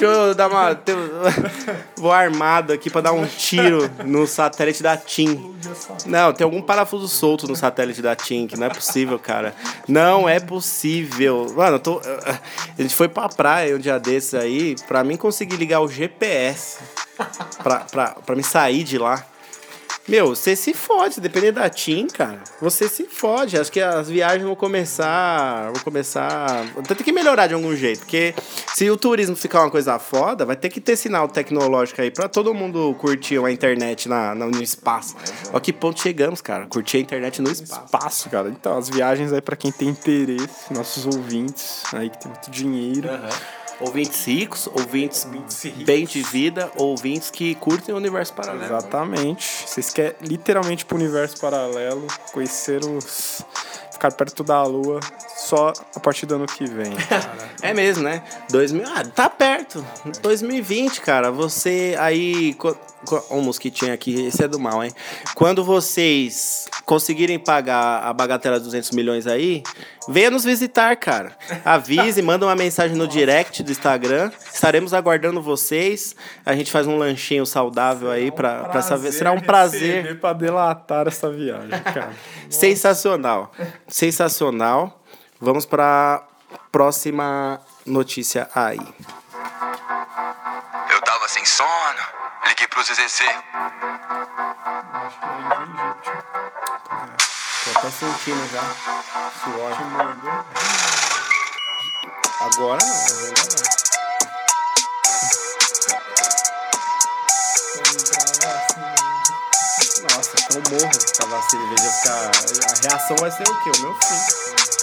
[0.00, 0.80] Deixa eu dar uma.
[1.96, 5.54] Vou armado aqui pra dar um tiro no satélite da TIM.
[6.06, 9.54] Não, tem algum parafuso solto no satélite da TIM, que não é possível, cara.
[9.86, 11.52] Não é possível.
[11.54, 12.00] Mano, eu tô.
[12.00, 16.78] A gente foi pra praia um dia desses aí, pra mim conseguir ligar o GPS
[17.62, 19.24] pra, pra, pra me sair de lá.
[20.10, 22.40] Meu, você se fode, dependendo da TIM, cara.
[22.60, 23.56] Você se fode.
[23.56, 25.70] Acho que as viagens vão começar.
[25.72, 26.64] Vão começar.
[26.86, 28.00] Tem que melhorar de algum jeito.
[28.00, 28.34] Porque
[28.74, 32.28] se o turismo ficar uma coisa foda, vai ter que ter sinal tecnológico aí pra
[32.28, 35.14] todo mundo curtir a internet na, na- no espaço.
[35.52, 36.66] Ó que ponto chegamos, cara.
[36.66, 37.84] Curtir a internet no espaço.
[37.84, 38.48] Espaço, cara.
[38.48, 43.08] Então, as viagens aí pra quem tem interesse, nossos ouvintes aí que tem muito dinheiro.
[43.80, 45.26] Ouvintes ricos, ouvintes
[45.84, 48.64] bem de vida, ouvintes que curtem o universo paralelo.
[48.64, 49.66] Exatamente.
[49.66, 53.42] Vocês querem literalmente pro universo paralelo, conhecer os.
[53.90, 55.00] ficar perto da lua
[55.36, 56.92] só a partir do ano que vem.
[57.62, 58.22] É mesmo, né?
[58.50, 59.84] 2000, ah, tá perto.
[60.22, 62.56] 2020, cara, você aí.
[63.30, 64.92] Um mosquitinho aqui, esse é do mal, hein?
[65.34, 69.62] Quando vocês conseguirem pagar a bagatela de 200 milhões aí,
[70.08, 71.36] venha nos visitar, cara.
[71.64, 74.30] Avise, manda uma mensagem no direct do Instagram.
[74.52, 76.14] Estaremos aguardando vocês.
[76.44, 79.12] A gente faz um lanchinho saudável aí pra, pra saber.
[79.12, 80.20] Será um prazer.
[80.20, 82.12] pra delatar essa viagem, cara.
[82.50, 83.52] Sensacional.
[83.88, 85.00] Sensacional.
[85.40, 86.26] Vamos pra
[86.70, 88.78] próxima notícia aí.
[90.90, 91.68] Eu tava sem sono,
[92.50, 93.20] liguei pro ZZZ.
[97.64, 98.62] Tô até sentindo já.
[99.44, 99.72] Suor.
[102.40, 103.70] Agora não, agora não.
[110.02, 112.30] Nossa, eu morro com a vacina em vez de eu ficar.
[112.66, 113.70] A reação vai ser o quê?
[113.78, 114.79] O meu fim.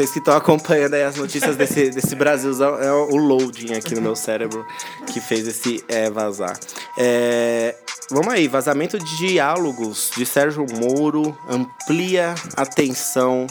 [0.00, 4.00] Vocês que estão acompanhando aí as notícias desse, desse Brasilzão, é o loading aqui no
[4.00, 4.66] meu cérebro
[5.12, 6.58] que fez esse é, vazar.
[6.96, 7.76] É,
[8.10, 13.46] vamos aí, vazamento de diálogos de Sérgio Moro amplia a tensão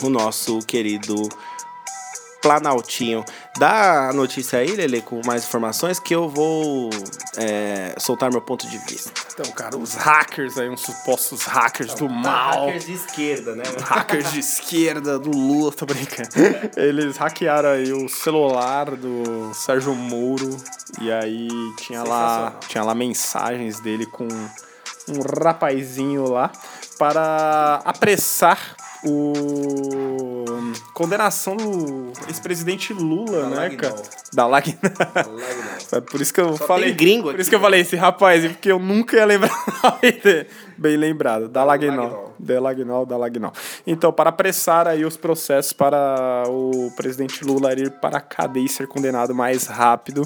[0.00, 1.28] no nosso querido
[2.48, 3.26] Planaltinho.
[3.58, 6.88] Dá a notícia aí, Lele, com mais informações que eu vou
[7.36, 9.12] é, soltar meu ponto de vista.
[9.34, 12.64] Então, cara, os hackers aí, uns supostos hackers do mal.
[12.68, 13.64] Hackers de esquerda, né?
[13.84, 16.30] Hackers de esquerda, do Lula, tô brincando.
[16.74, 20.56] Eles hackearam aí o celular do Sérgio Moro
[21.02, 26.50] e aí tinha lá, tinha lá mensagens dele com um rapazinho lá
[26.98, 30.17] para apressar o
[30.98, 33.78] condenação do ex-presidente Lula, Da né, Lagnol.
[33.78, 34.02] cara?
[34.34, 34.76] Da Lagnol.
[35.92, 36.92] É por isso que eu Só falei.
[36.92, 39.50] gringo por aqui, isso que eu falei esse rapaz, porque eu nunca ia lembrar.
[40.76, 41.48] Bem lembrado.
[41.48, 41.96] Da Lagnol.
[41.96, 42.34] Lagnol.
[42.38, 43.52] Da Lagnol, da Lagnol.
[43.86, 48.68] Então, para apressar aí os processos para o presidente Lula ir para a cadeia e
[48.68, 50.22] ser condenado mais rápido.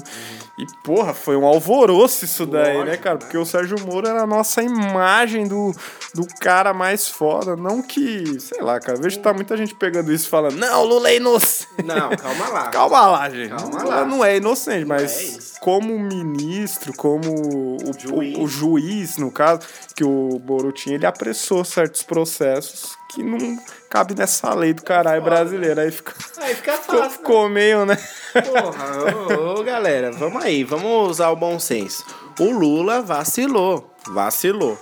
[0.57, 3.15] E, porra, foi um alvoroço isso daí, né, Lógico, cara?
[3.15, 3.19] né?
[3.21, 5.71] Porque o Sérgio Moro era a nossa imagem do,
[6.13, 7.55] do cara mais foda.
[7.55, 8.99] Não que, sei lá, cara.
[8.99, 11.83] Vejo que tá muita gente pegando isso e falando, não, Lula é inocente.
[11.83, 12.69] Não, calma lá.
[12.69, 13.49] Calma lá, gente.
[13.49, 14.05] Calma Lula lá.
[14.05, 15.53] não é inocente, é mas isso.
[15.59, 18.37] como ministro, como o Juiz.
[18.37, 19.61] o, o juiz, no caso,
[19.95, 23.57] que o Moro tinha, ele apressou certos processos que não
[23.89, 25.83] cabe nessa lei do caralho brasileira.
[25.83, 27.09] Aí ficou, Aí fica fácil.
[27.11, 27.97] ficou meio, né?
[28.33, 32.03] Porra, ô, ô, galera, vamos aí, vamos usar o bom senso.
[32.39, 33.89] O Lula vacilou.
[34.07, 34.77] Vacilou.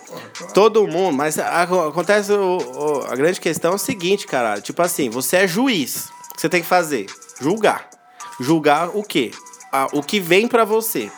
[0.53, 4.59] Todo mundo, mas a- acontece o- o- a grande questão é o seguinte, cara.
[4.61, 6.09] Tipo assim, você é juiz.
[6.31, 7.05] O que você tem que fazer?
[7.39, 7.87] Julgar.
[8.39, 9.31] Julgar o quê?
[9.71, 11.11] Ah, o que vem pra você.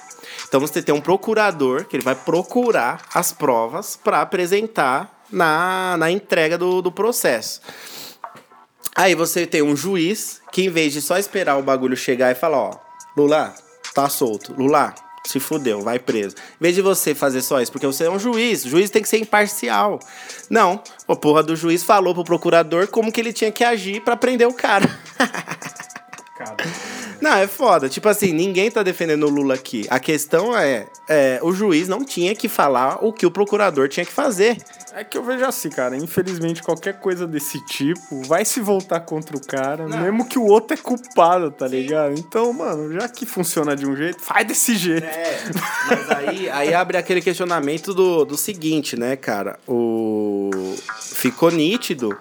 [0.47, 6.11] Então você tem um procurador que ele vai procurar as provas pra apresentar na, na
[6.11, 7.59] entrega do, do processo.
[8.95, 12.35] Aí você tem um juiz que, em vez de só esperar o bagulho chegar e
[12.35, 12.71] falar, ó,
[13.17, 13.53] Lula,
[13.93, 14.53] tá solto.
[14.53, 14.93] Lula,
[15.25, 16.35] se fudeu, vai preso.
[16.35, 19.01] Em vez de você fazer só isso, porque você é um juiz, o juiz tem
[19.01, 19.99] que ser imparcial.
[20.49, 24.15] Não, a porra do juiz falou pro procurador como que ele tinha que agir pra
[24.15, 24.87] prender o cara.
[27.21, 27.87] Não, é foda.
[27.87, 29.87] Tipo assim, ninguém tá defendendo o Lula aqui.
[29.89, 34.05] A questão é, é, o juiz não tinha que falar o que o procurador tinha
[34.05, 34.57] que fazer.
[34.95, 39.35] É que eu vejo assim, cara, infelizmente qualquer coisa desse tipo vai se voltar contra
[39.35, 42.13] o cara, mesmo que o outro é culpado, tá ligado?
[42.13, 45.03] Então, mano, já que funciona de um jeito, faz desse jeito.
[45.03, 45.39] É,
[45.87, 49.59] mas aí, aí abre aquele questionamento do, do seguinte, né, cara?
[49.67, 50.51] O...
[50.99, 52.15] Ficou nítido.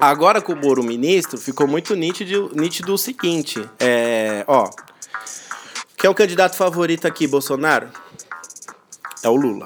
[0.00, 3.64] Agora com o Moro ministro, ficou muito nítido, nítido o seguinte.
[3.78, 4.68] É, ó.
[5.96, 7.88] Quem é o candidato favorito aqui, Bolsonaro?
[9.22, 9.64] É o Lula.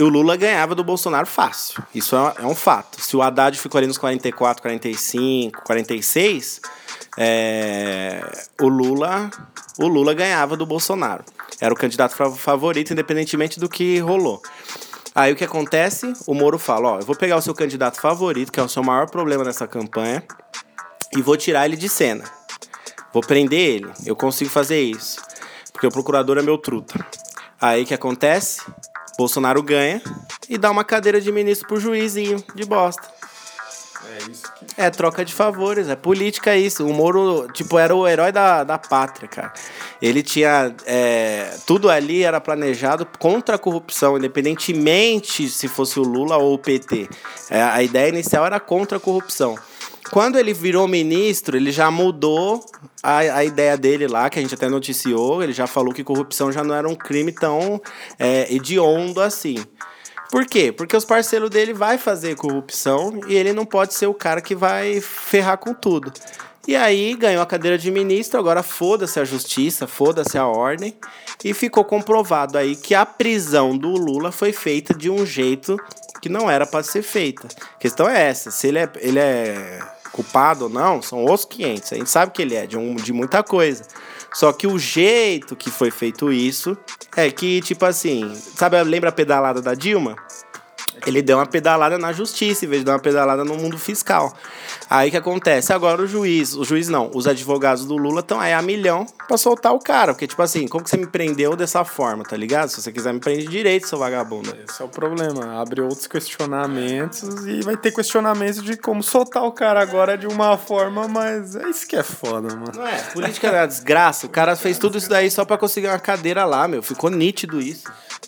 [0.00, 1.82] O Lula ganhava do Bolsonaro fácil.
[1.94, 3.00] Isso é, é um fato.
[3.00, 6.60] Se o Haddad ficou ali nos 44, 45, 46,
[7.18, 8.20] é,
[8.60, 9.30] o Lula
[9.78, 11.24] o Lula ganhava do Bolsonaro.
[11.60, 14.42] Era o candidato fa- favorito, independentemente do que rolou.
[15.14, 16.12] Aí o que acontece?
[16.26, 18.82] O Moro fala: Ó, eu vou pegar o seu candidato favorito, que é o seu
[18.82, 20.22] maior problema nessa campanha,
[21.16, 22.24] e vou tirar ele de cena.
[23.12, 23.90] Vou prender ele.
[24.06, 25.20] Eu consigo fazer isso.
[25.72, 26.94] Porque o procurador é meu truta.
[27.60, 28.62] Aí o que acontece?
[29.20, 30.00] Bolsonaro ganha
[30.48, 33.06] e dá uma cadeira de ministro pro juizinho de bosta.
[34.08, 34.80] É isso que.
[34.80, 36.86] É troca de favores, é política isso.
[36.86, 39.52] O Moro, tipo, era o herói da, da pátria, cara.
[40.00, 40.74] Ele tinha.
[40.86, 46.58] é, tudo ali era planejado contra a corrupção, independentemente se fosse o Lula ou o
[46.58, 47.06] PT.
[47.50, 49.54] É, a ideia inicial era contra a corrupção.
[50.10, 52.64] Quando ele virou ministro, ele já mudou
[53.02, 55.42] a, a ideia dele lá, que a gente até noticiou.
[55.42, 57.80] Ele já falou que corrupção já não era um crime tão
[58.18, 59.56] é, hediondo assim.
[60.30, 60.72] Por quê?
[60.72, 64.54] Porque os parceiros dele vai fazer corrupção e ele não pode ser o cara que
[64.54, 66.12] vai ferrar com tudo.
[66.66, 70.94] E aí ganhou a cadeira de ministro, agora foda-se a justiça, foda-se a ordem.
[71.44, 75.76] E ficou comprovado aí que a prisão do Lula foi feita de um jeito
[76.20, 77.48] que não era para ser feita.
[77.74, 79.80] A questão é essa, se ele é, ele é
[80.12, 81.92] culpado ou não, são os 500.
[81.92, 83.84] A gente sabe que ele é de, um, de muita coisa.
[84.32, 86.76] Só que o jeito que foi feito isso
[87.16, 90.16] é que, tipo assim, sabe, lembra a pedalada da Dilma?
[91.06, 94.34] Ele deu uma pedalada na justiça em vez de dar uma pedalada no mundo fiscal.
[94.88, 95.72] Aí o que acontece?
[95.72, 99.36] Agora o juiz, o juiz não, os advogados do Lula estão aí a milhão pra
[99.36, 100.12] soltar o cara.
[100.12, 102.68] Porque, tipo assim, como que você me prendeu dessa forma, tá ligado?
[102.68, 104.54] Se você quiser me prender direito, seu vagabundo.
[104.68, 105.60] Esse é o problema.
[105.60, 110.56] Abre outros questionamentos e vai ter questionamentos de como soltar o cara agora de uma
[110.56, 112.72] forma, mas é isso que é foda, mano.
[112.74, 112.96] Não é?
[113.12, 114.26] Política é uma desgraça.
[114.26, 116.82] O cara fez tudo isso daí só pra conseguir uma cadeira lá, meu.
[116.82, 117.84] Ficou nítido isso.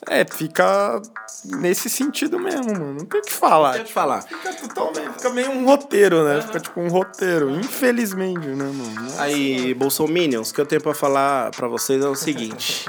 [0.09, 1.01] É, fica
[1.45, 2.95] nesse sentido mesmo, mano.
[2.95, 3.71] Não tem o que falar.
[3.71, 4.23] Deixa eu te falar.
[4.23, 6.41] Fica totalmente, fica meio um roteiro, né?
[6.43, 7.51] Fica tipo um roteiro.
[7.51, 9.12] Infelizmente, né, mano?
[9.19, 12.85] Aí, Bolsominions, o que eu tenho pra falar pra vocês é o seguinte.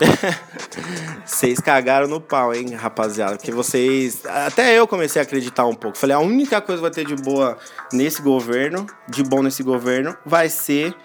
[1.24, 3.36] vocês cagaram no pau, hein, rapaziada?
[3.36, 4.26] Porque vocês.
[4.26, 5.98] Até eu comecei a acreditar um pouco.
[5.98, 7.58] Falei, a única coisa que vai ter de boa
[7.92, 10.96] nesse governo, de bom nesse governo, vai ser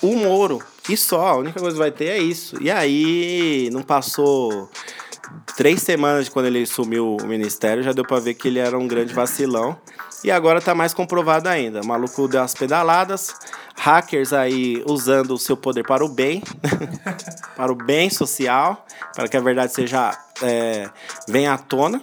[0.00, 0.62] o Moro.
[0.88, 2.56] E só, a única coisa que vai ter é isso.
[2.62, 4.70] E aí, não passou
[5.56, 8.78] três semanas de quando ele sumiu o ministério, já deu pra ver que ele era
[8.78, 9.76] um grande vacilão.
[10.24, 11.80] E agora tá mais comprovado ainda.
[11.80, 13.34] O maluco deu as pedaladas,
[13.76, 16.42] hackers aí usando o seu poder para o bem,
[17.56, 20.88] para o bem social, para que a verdade seja é,
[21.46, 22.02] à tona.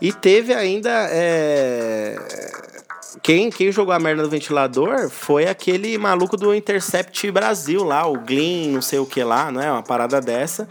[0.00, 0.90] E teve ainda.
[1.10, 2.16] é,
[3.22, 8.18] quem, quem jogou a merda no ventilador foi aquele maluco do Intercept Brasil lá, o
[8.18, 9.72] Glyn, não sei o que lá, não é?
[9.72, 10.68] Uma parada dessa.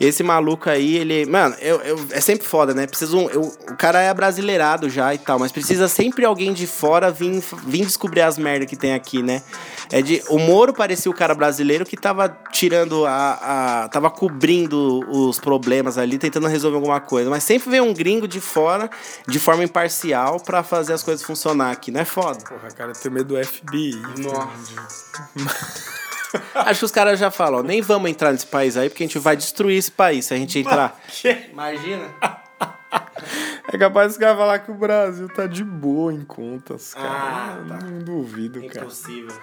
[0.00, 1.26] Esse maluco aí, ele.
[1.26, 2.86] Mano, eu, eu, é sempre foda, né?
[2.86, 6.68] Precisa um, eu, o cara é brasileirado já e tal, mas precisa sempre alguém de
[6.68, 9.42] fora vir, vir descobrir as merdas que tem aqui, né?
[9.90, 13.88] É de, o Moro parecia o cara brasileiro que tava tirando a, a.
[13.88, 17.28] tava cobrindo os problemas ali, tentando resolver alguma coisa.
[17.28, 18.88] Mas sempre vem um gringo de fora,
[19.26, 22.38] de forma imparcial, pra fazer as coisas funcionar aqui, não é foda?
[22.44, 24.00] Porra, cara, tem medo do FBI.
[26.54, 29.06] Acho que os caras já falam, ó, nem vamos entrar nesse país aí, porque a
[29.06, 31.00] gente vai destruir esse país se a gente entrar.
[31.50, 32.08] Imagina.
[33.70, 37.08] É capaz dos caras falar que o Brasil tá de boa em contas, cara.
[37.08, 37.84] Ah, tá.
[37.84, 38.86] Não duvido, cara.
[38.86, 39.34] Impossível.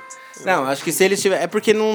[0.44, 1.44] Não, acho que se eles tiverem.
[1.44, 1.94] É porque não,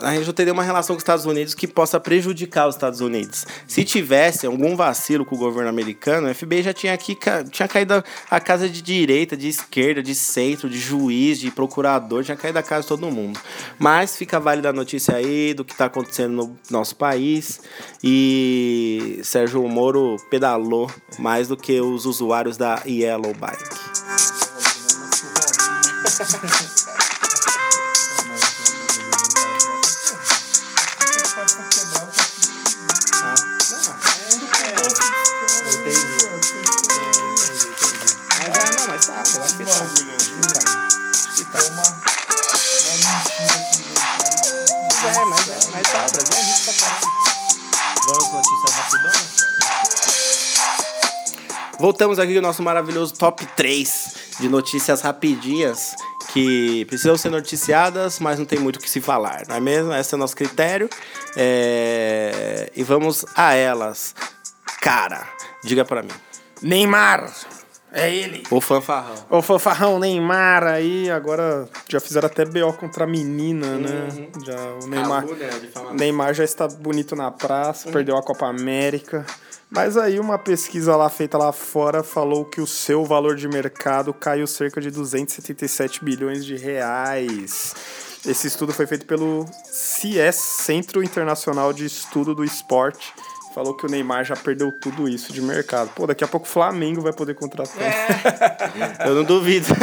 [0.00, 3.00] a gente não teria uma relação com os Estados Unidos que possa prejudicar os Estados
[3.00, 3.46] Unidos.
[3.66, 7.18] Se tivesse algum vacilo com o governo americano, o FBI já tinha aqui
[7.50, 12.22] tinha caído a, a casa de direita, de esquerda, de centro, de juiz, de procurador,
[12.22, 13.40] tinha caído a casa de todo mundo.
[13.78, 17.60] Mas fica válida a notícia aí do que tá acontecendo no nosso país.
[18.02, 23.64] E Sérgio Moro pedalou mais do que que os usuários da Yellow Bike.
[45.04, 47.06] É, mas, mas tá, Brasil é rico pra caralho.
[48.06, 50.21] Vamos notícias rapidão?
[51.78, 55.94] Voltamos aqui o nosso maravilhoso top 3 de notícias rapidinhas
[56.32, 59.92] que precisam ser noticiadas, mas não tem muito o que se falar, não é mesmo?
[59.92, 60.88] Esse é o nosso critério.
[61.36, 64.14] É, E vamos a elas.
[64.80, 65.26] Cara,
[65.64, 66.10] diga pra mim.
[66.60, 67.32] Neymar!
[67.92, 68.42] É ele!
[68.50, 69.14] O fanfarrão.
[69.28, 73.78] Ô, fanfarrão, Neymar aí, agora já fizeram até BO contra a menina, Uhum.
[73.80, 74.28] né?
[74.46, 75.94] Já, o Neymar, Neymar.
[75.94, 79.26] Neymar já está bonito na praça, perdeu a Copa América.
[79.70, 84.12] Mas aí uma pesquisa lá feita lá fora falou que o seu valor de mercado
[84.12, 87.74] caiu cerca de 277 bilhões de reais.
[88.26, 93.12] Esse estudo foi feito pelo CIES, Centro Internacional de Estudo do Esporte.
[93.54, 95.90] Falou que o Neymar já perdeu tudo isso de mercado.
[95.94, 97.76] Pô, daqui a pouco o Flamengo vai poder contratar.
[99.04, 99.66] Eu não duvido.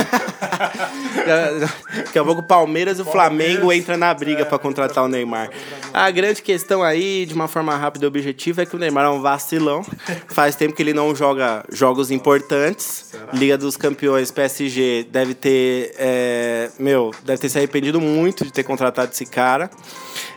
[2.00, 5.50] Daqui a pouco o Palmeiras e o Flamengo entram na briga pra contratar o Neymar.
[5.94, 9.10] A grande questão aí, de uma forma rápida e objetiva, é que o Neymar é
[9.10, 9.86] um vacilão.
[10.28, 13.12] Faz tempo que ele não joga jogos importantes.
[13.34, 15.94] Liga dos Campeões, PSG, deve ter.
[16.00, 19.70] é, meu, deve ter se arrependido muito de ter contratado esse cara.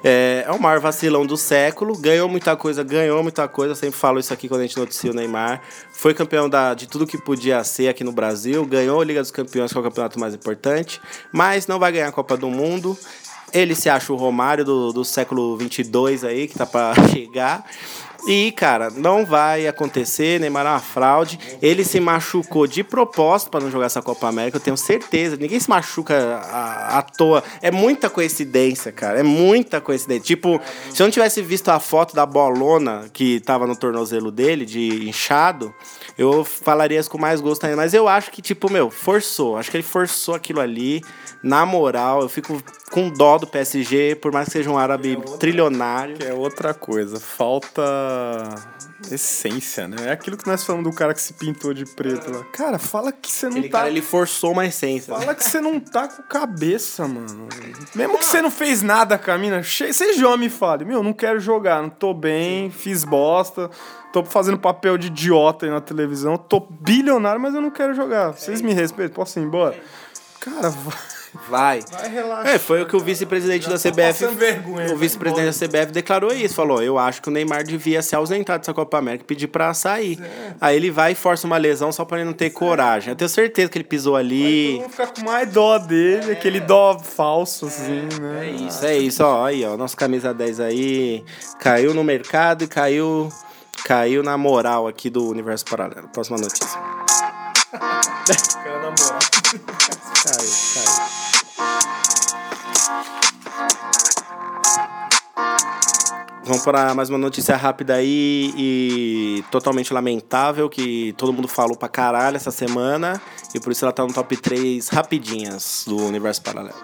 [0.04, 1.96] É, é o maior vacilão do século.
[1.96, 3.72] Ganhou muita coisa, ganhou muita coisa.
[3.72, 5.62] Eu sempre falo isso aqui quando a gente noticia o Neymar.
[5.92, 8.64] Foi campeão da, de tudo que podia ser aqui no Brasil.
[8.66, 11.00] Ganhou a Liga dos Campeões, que é o campeonato mais importante.
[11.32, 12.98] Mas não vai ganhar a Copa do Mundo.
[13.52, 17.64] Ele se acha o Romário do, do século 22 aí, que tá pra chegar.
[18.26, 20.38] E, cara, não vai acontecer.
[20.38, 21.38] Neymar é uma fraude.
[21.60, 25.36] Ele se machucou de propósito para não jogar essa Copa América, eu tenho certeza.
[25.36, 27.42] Ninguém se machuca à, à toa.
[27.60, 29.18] É muita coincidência, cara.
[29.18, 30.22] É muita coincidência.
[30.22, 30.60] Tipo,
[30.92, 35.08] se eu não tivesse visto a foto da bolona que tava no tornozelo dele, de
[35.08, 35.74] inchado,
[36.16, 37.76] eu falaria isso com mais gosto ainda.
[37.76, 39.56] Mas eu acho que, tipo, meu, forçou.
[39.56, 41.02] Acho que ele forçou aquilo ali.
[41.42, 42.62] Na moral, eu fico
[42.92, 46.16] com dó do PSG, por mais que seja um árabe trilionário.
[46.16, 47.82] Que é outra coisa, falta
[49.10, 49.96] essência, né?
[50.06, 52.44] É aquilo que nós falamos do cara que se pintou de preto lá.
[52.52, 53.78] Cara, fala que você não Aquele tá.
[53.78, 55.12] cara, ele forçou uma essência.
[55.14, 57.48] Fala que você não tá com cabeça, mano.
[57.94, 61.02] Mesmo que você não fez nada com a mina, che- seja homem e fale, meu,
[61.02, 63.70] não quero jogar, não tô bem, fiz bosta,
[64.12, 68.30] tô fazendo papel de idiota aí na televisão, tô bilionário, mas eu não quero jogar.
[68.32, 69.76] Vocês me respeitam, posso ir embora?
[70.40, 70.96] Cara, vai.
[71.48, 71.80] Vai.
[71.90, 72.54] Vai relaxar.
[72.54, 74.24] É, foi o que o vice-presidente da CBF.
[74.24, 76.54] passando vergonha, o vai vice-presidente da CBF declarou isso.
[76.54, 79.72] Falou: Eu acho que o Neymar devia se ausentar dessa Copa América e pedir pra
[79.72, 80.20] sair.
[80.22, 80.54] É.
[80.60, 83.10] Aí ele vai e força uma lesão só pra ele não ter coragem.
[83.10, 84.74] Eu tenho certeza que ele pisou ali.
[84.74, 88.48] mundo fica com mais dó dele, aquele dó falso, assim, né?
[88.48, 89.46] É isso, é isso, ó.
[89.46, 89.76] Aí, ó.
[89.76, 91.24] Nosso camisa 10 aí
[91.58, 93.30] caiu no mercado e caiu.
[93.84, 96.08] Caiu na moral aqui do Universo Paralelo.
[96.08, 96.78] Próxima notícia.
[97.72, 99.18] Cara, na moral.
[106.44, 111.88] Vamos para mais uma notícia rápida aí e totalmente lamentável que todo mundo falou pra
[111.88, 113.22] caralho essa semana
[113.54, 116.74] e por isso ela tá no top 3 rapidinhas do Universo Paralelo.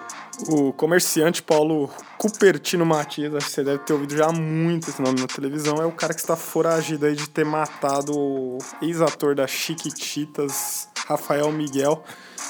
[0.47, 5.19] O comerciante Paulo Cupertino Matias, acho que você deve ter ouvido já muito esse nome
[5.19, 9.45] na televisão, é o cara que está foragido aí de ter matado o ex-ator da
[9.45, 12.01] Chiquititas, Rafael Miguel.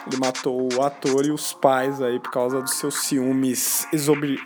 [0.06, 4.40] Ele matou o ator e os pais aí por causa dos seus ciúmes exorbi-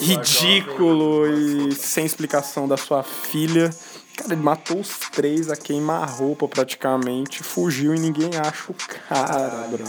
[0.00, 3.70] ridículo e sem explicação da sua filha.
[4.16, 8.74] Cara, ele matou os três a queima-roupa praticamente, fugiu e ninguém acha o
[9.08, 9.84] cara, bro.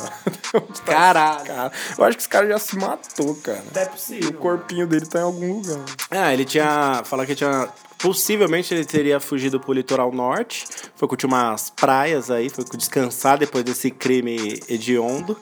[0.56, 1.46] Onde tá Caralho.
[1.48, 1.72] cara?
[1.98, 3.64] Eu acho que esse cara já se matou, cara.
[3.74, 4.30] É E possível.
[4.30, 5.80] o corpinho dele tá em algum lugar.
[6.12, 7.04] Ah, ele tinha.
[7.06, 7.70] Fala que tinha.
[8.00, 10.66] Possivelmente ele teria fugido pro litoral norte.
[10.96, 15.36] Foi curtir umas praias aí, foi descansar depois desse crime hediondo.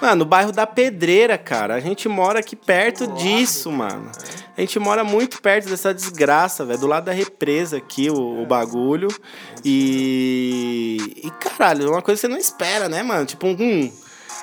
[0.00, 1.74] Mano, no bairro da Pedreira, cara.
[1.74, 4.10] A gente mora aqui perto disso, mano.
[4.56, 6.78] A gente mora muito perto dessa desgraça, velho.
[6.78, 9.08] Do lado da represa aqui, o, o bagulho.
[9.64, 10.98] E.
[11.24, 13.26] E caralho, é uma coisa que você não espera, né, mano?
[13.26, 13.92] Tipo, um.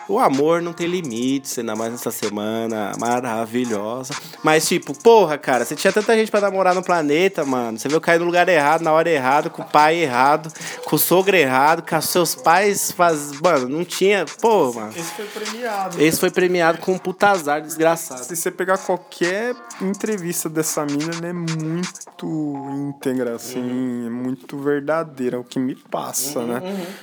[0.08, 4.14] O amor não tem limites, ainda mais nessa semana maravilhosa.
[4.44, 7.80] Mas, tipo, porra, cara, você tinha tanta gente pra namorar no planeta, mano.
[7.80, 10.52] Você veio cair no lugar errado, na hora errada, com o pai errado,
[10.86, 13.32] com o sogro errado, com seus pais faz.
[13.42, 14.26] Mano, não tinha.
[14.42, 14.94] Pô, mano.
[14.96, 16.02] Esse foi premiado.
[16.02, 18.24] Esse foi premiado com um puta azar desgraçado.
[18.24, 25.38] Se você pegar qualquer entrevista dessa mina, ela é muito íntegra, assim, é muito verdadeira,
[25.38, 26.62] é o que me passa, né?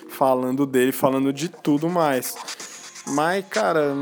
[0.09, 2.34] Falando dele, falando de tudo mais.
[3.07, 3.99] Mas, cara,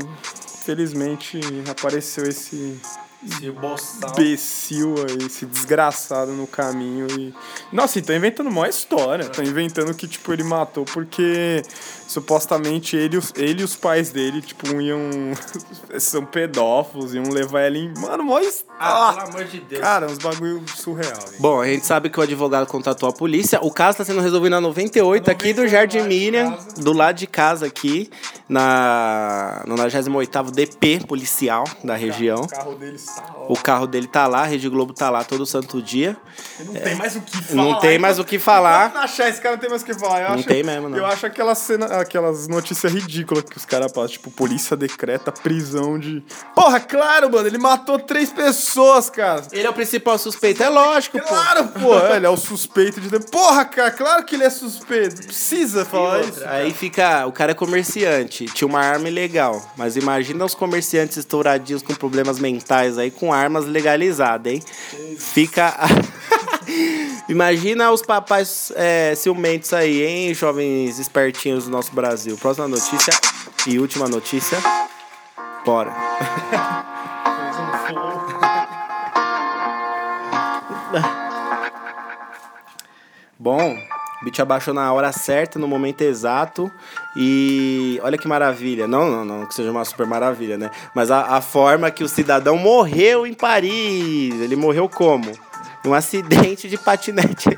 [0.63, 1.39] felizmente
[1.69, 2.79] apareceu esse
[3.27, 4.11] Esse boçal.
[4.11, 7.33] imbecil aí, esse desgraçado no caminho e.
[7.71, 9.27] Nossa, e tá inventando uma história.
[9.29, 11.61] Tá inventando que, tipo, ele matou porque
[12.09, 14.99] supostamente ele, e os- ele e os pais dele, tipo, iam.
[15.99, 17.93] são pedófilos, iam levar ele em.
[17.99, 18.39] Mano, mó
[18.79, 19.81] Ah, Ah, pelo amor de Deus.
[19.81, 21.13] Cara, uns bagulho surreal.
[21.13, 21.39] velho.
[21.39, 23.59] Bom, a gente sabe que o advogado contatou a polícia.
[23.61, 27.15] O caso está sendo resolvido na 98, aqui do 98, Jardim lá Miriam, do lado
[27.17, 28.09] de casa aqui,
[28.47, 32.41] na, no 98º DP policial da região.
[32.41, 35.45] O carro dele está O carro dele tá lá, a Rede Globo tá lá todo
[35.45, 36.15] santo dia.
[36.65, 37.63] Não tem mais o que falar.
[37.63, 38.91] Não tem mais o que falar.
[38.95, 40.21] Achar esse cara, não tem mais o que falar.
[40.21, 40.97] Eu Não acho, tem mesmo, não.
[40.97, 44.09] Eu acho aquelas, cena, aquelas notícias ridículas que os caras passam.
[44.09, 46.23] Tipo, polícia decreta prisão de.
[46.55, 47.47] Porra, claro, mano.
[47.47, 49.43] Ele matou três pessoas, cara.
[49.51, 51.27] Ele é o principal suspeito, é lógico, pô.
[51.27, 51.97] Claro, pô.
[52.13, 53.19] Ele é o suspeito de.
[53.19, 55.23] Porra, cara, claro que ele é suspeito.
[55.23, 56.41] Precisa falar isso.
[56.45, 61.81] Aí fica, o cara é comerciante, tinha uma arma ilegal, mas imagina os comerciantes estouradinhos
[61.81, 64.63] com problemas mentais aí com armas legalizadas, hein?
[65.17, 65.75] Fica
[67.29, 72.35] Imagina os papais é, ciumentos aí, hein, jovens espertinhos do nosso Brasil.
[72.35, 73.13] Próxima notícia
[73.67, 74.57] e última notícia.
[75.63, 75.93] Bora.
[83.37, 83.77] Bom,
[84.21, 86.71] o beat abaixou na hora certa, no momento exato.
[87.15, 88.87] E olha que maravilha.
[88.87, 90.71] Não, não, não que seja uma super maravilha, né?
[90.95, 94.33] Mas a, a forma que o cidadão morreu em Paris.
[94.41, 95.31] Ele morreu como?
[95.83, 97.49] Num acidente de patinete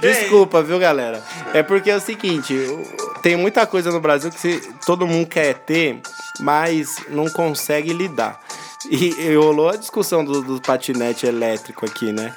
[0.00, 1.22] Desculpa, viu, galera?
[1.52, 2.54] É porque é o seguinte,
[3.22, 6.00] tem muita coisa no Brasil que todo mundo quer ter,
[6.40, 8.40] mas não consegue lidar.
[8.90, 12.34] E, e rolou a discussão do, do patinete elétrico aqui, né?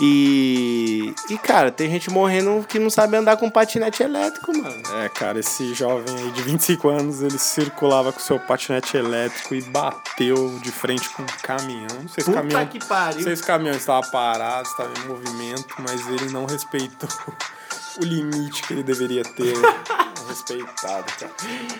[0.00, 4.82] E, e, cara, tem gente morrendo que não sabe andar com patinete elétrico, mano.
[4.96, 9.62] É, cara, esse jovem aí de 25 anos, ele circulava com seu patinete elétrico e
[9.62, 11.86] bateu de frente com um caminhão.
[12.02, 12.66] Não sei se Puta caminhão.
[12.66, 13.18] que pariu.
[13.18, 17.08] Não sei se o caminhão estava parado, estava em movimento, mas ele não respeitou
[17.98, 19.54] o limite que ele deveria ter
[20.28, 21.32] respeitado, cara.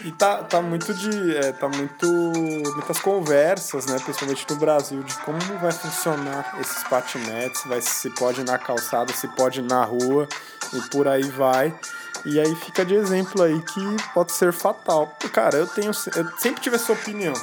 [0.04, 1.36] E tá, tá muito de.
[1.36, 2.06] é, tá muito.
[2.06, 3.98] muitas conversas, né?
[3.98, 9.12] Principalmente no Brasil, de como vai funcionar esses patinetes, vai, se pode ir na calçada,
[9.12, 10.28] se pode ir na rua
[10.72, 11.76] e por aí vai.
[12.24, 13.80] E aí fica de exemplo aí que
[14.12, 15.14] pode ser fatal.
[15.32, 15.90] Cara, eu tenho.
[16.16, 17.34] Eu sempre tive essa opinião.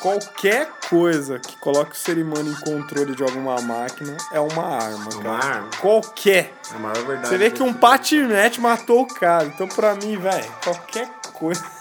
[0.00, 5.08] Qualquer coisa que coloque o ser humano em controle de alguma máquina é uma arma,
[5.14, 5.54] Uma cara.
[5.54, 5.70] arma.
[5.80, 6.54] Qualquer.
[6.72, 7.28] É a maior verdade.
[7.28, 9.44] Você vê que um patinete matou o cara.
[9.46, 11.62] Então, pra mim, velho, qualquer coisa.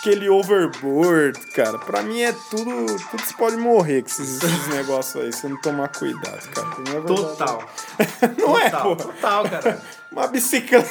[0.00, 2.86] Aquele overboard, cara, pra mim é tudo.
[3.10, 6.68] Tudo se pode morrer com esses, esses negócios aí, se não tomar cuidado, cara.
[6.86, 7.14] Não é verdade.
[7.16, 7.68] Total.
[8.38, 8.96] Não é, Total, pô.
[8.96, 9.82] total, cara.
[10.12, 10.90] Uma bicicleta.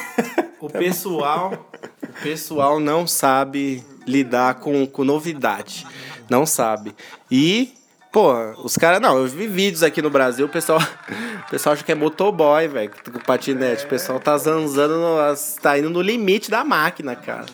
[0.60, 1.70] O pessoal,
[2.02, 5.86] o pessoal não sabe lidar com, com novidade.
[6.28, 6.94] Não sabe.
[7.30, 7.72] E,
[8.12, 8.32] pô,
[8.62, 9.00] os caras.
[9.00, 10.80] Não, eu vi vídeos aqui no Brasil, o pessoal.
[11.46, 13.84] O pessoal acha que é motoboy, velho, com patinete.
[13.84, 15.16] O pessoal tá zanzando, no,
[15.60, 17.44] tá indo no limite da máquina, cara.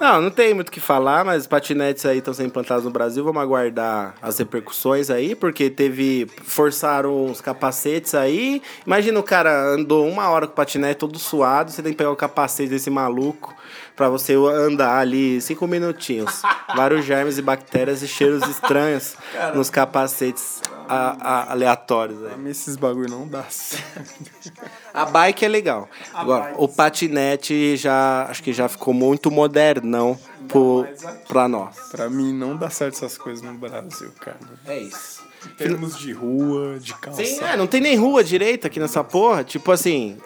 [0.00, 3.22] Não, não tem muito o que falar, mas patinetes aí estão sendo implantados no Brasil.
[3.22, 6.26] Vamos aguardar as repercussões aí, porque teve.
[6.42, 8.62] Forçaram os capacetes aí.
[8.86, 12.10] Imagina o cara andou uma hora com o patinete todo suado, você tem que pegar
[12.10, 13.54] o capacete desse maluco
[13.96, 16.42] pra você andar ali cinco minutinhos.
[16.76, 19.16] Vários germes e bactérias e cheiros estranhos
[19.54, 22.48] nos capacetes a- a- aleatórios aí.
[22.48, 24.30] Esses bagulho não dá certo.
[24.92, 25.88] A bike é legal.
[26.12, 30.18] Agora, o patinete já acho que já ficou muito modernão
[30.48, 30.84] pro,
[31.28, 31.76] pra nós.
[31.92, 34.38] Pra mim, não dá certo essas coisas no Brasil, cara.
[34.66, 35.19] É isso.
[35.46, 37.28] Em termos de rua, de calçada.
[37.28, 39.42] Tem, é, não tem nem rua direita aqui nessa porra.
[39.42, 40.18] Tipo assim.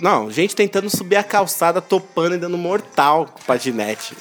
[0.00, 4.14] Não, gente tentando subir a calçada, topando e dando mortal com patinete.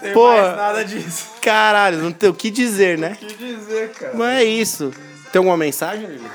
[0.00, 0.28] tem Pô.
[0.28, 1.26] mais nada disso.
[1.40, 3.12] Caralho, não tem o que dizer, né?
[3.12, 4.14] O que dizer, cara?
[4.14, 4.92] Mas é isso.
[5.32, 6.30] Tem alguma mensagem, Lili?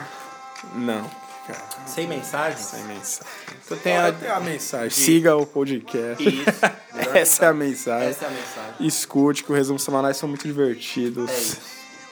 [0.75, 1.09] Não,
[1.47, 1.63] cara.
[1.85, 2.57] Sem mensagem?
[2.57, 3.33] Sem mensagem.
[3.71, 4.11] Então tem a...
[4.11, 4.89] Tem a mensagem.
[4.89, 6.27] Siga o podcast.
[6.27, 6.43] Isso.
[7.13, 8.09] Essa é a mensagem.
[8.09, 8.87] Essa é a mensagem.
[8.87, 11.29] Escute que os resumos semanais são muito divertidos.
[11.29, 11.61] É isso.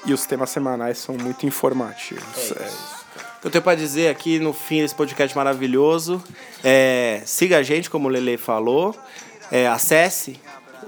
[0.05, 2.23] E os temas semanais são muito informativos.
[2.51, 2.99] É É isso.
[3.37, 6.21] O que eu tenho pra dizer aqui no fim desse podcast maravilhoso
[6.63, 8.93] é siga a gente, como o Lele falou.
[9.49, 10.39] É, acesse,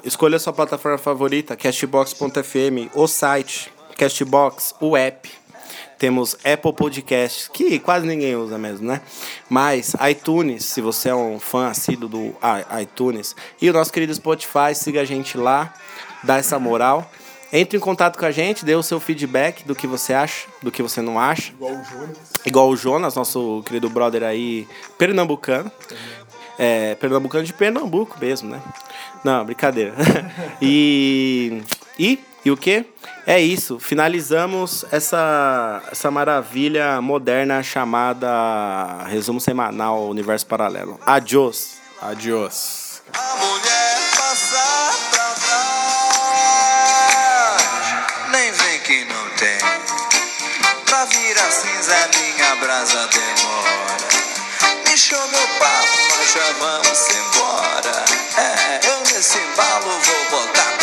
[0.03, 5.30] escolha a sua plataforma favorita, castbox.fm, o site, Castbox, o app.
[6.02, 9.02] Temos Apple Podcasts, que quase ninguém usa mesmo, né?
[9.47, 12.36] Mas iTunes, se você é um fã assíduo do
[12.82, 13.36] iTunes.
[13.62, 15.72] E o nosso querido Spotify, siga a gente lá,
[16.24, 17.08] dá essa moral.
[17.54, 20.72] Entre em contato com a gente, dê o seu feedback do que você acha, do
[20.72, 21.52] que você não acha.
[21.52, 22.18] Igual o Jonas.
[22.43, 25.72] Igual o Jonas, nosso querido brother aí, pernambucano.
[26.58, 28.60] É, pernambucano de Pernambuco mesmo, né?
[29.24, 29.93] Não, brincadeira.
[30.60, 31.62] e.
[31.99, 32.31] E?
[32.44, 32.86] E o que?
[33.26, 33.80] É isso.
[33.80, 41.00] Finalizamos essa, essa maravilha moderna chamada Resumo Semanal Universo Paralelo.
[41.06, 41.78] Adiós.
[42.02, 43.04] Adiós.
[43.14, 46.02] A mulher passar pra trás.
[48.32, 49.60] Nem vem que não tem.
[50.86, 54.10] Pra virar cinza, minha brasa demora.
[54.89, 58.04] Me show meu papo, nós já vamos embora.
[58.38, 60.81] É, eu nesse embalo vou botar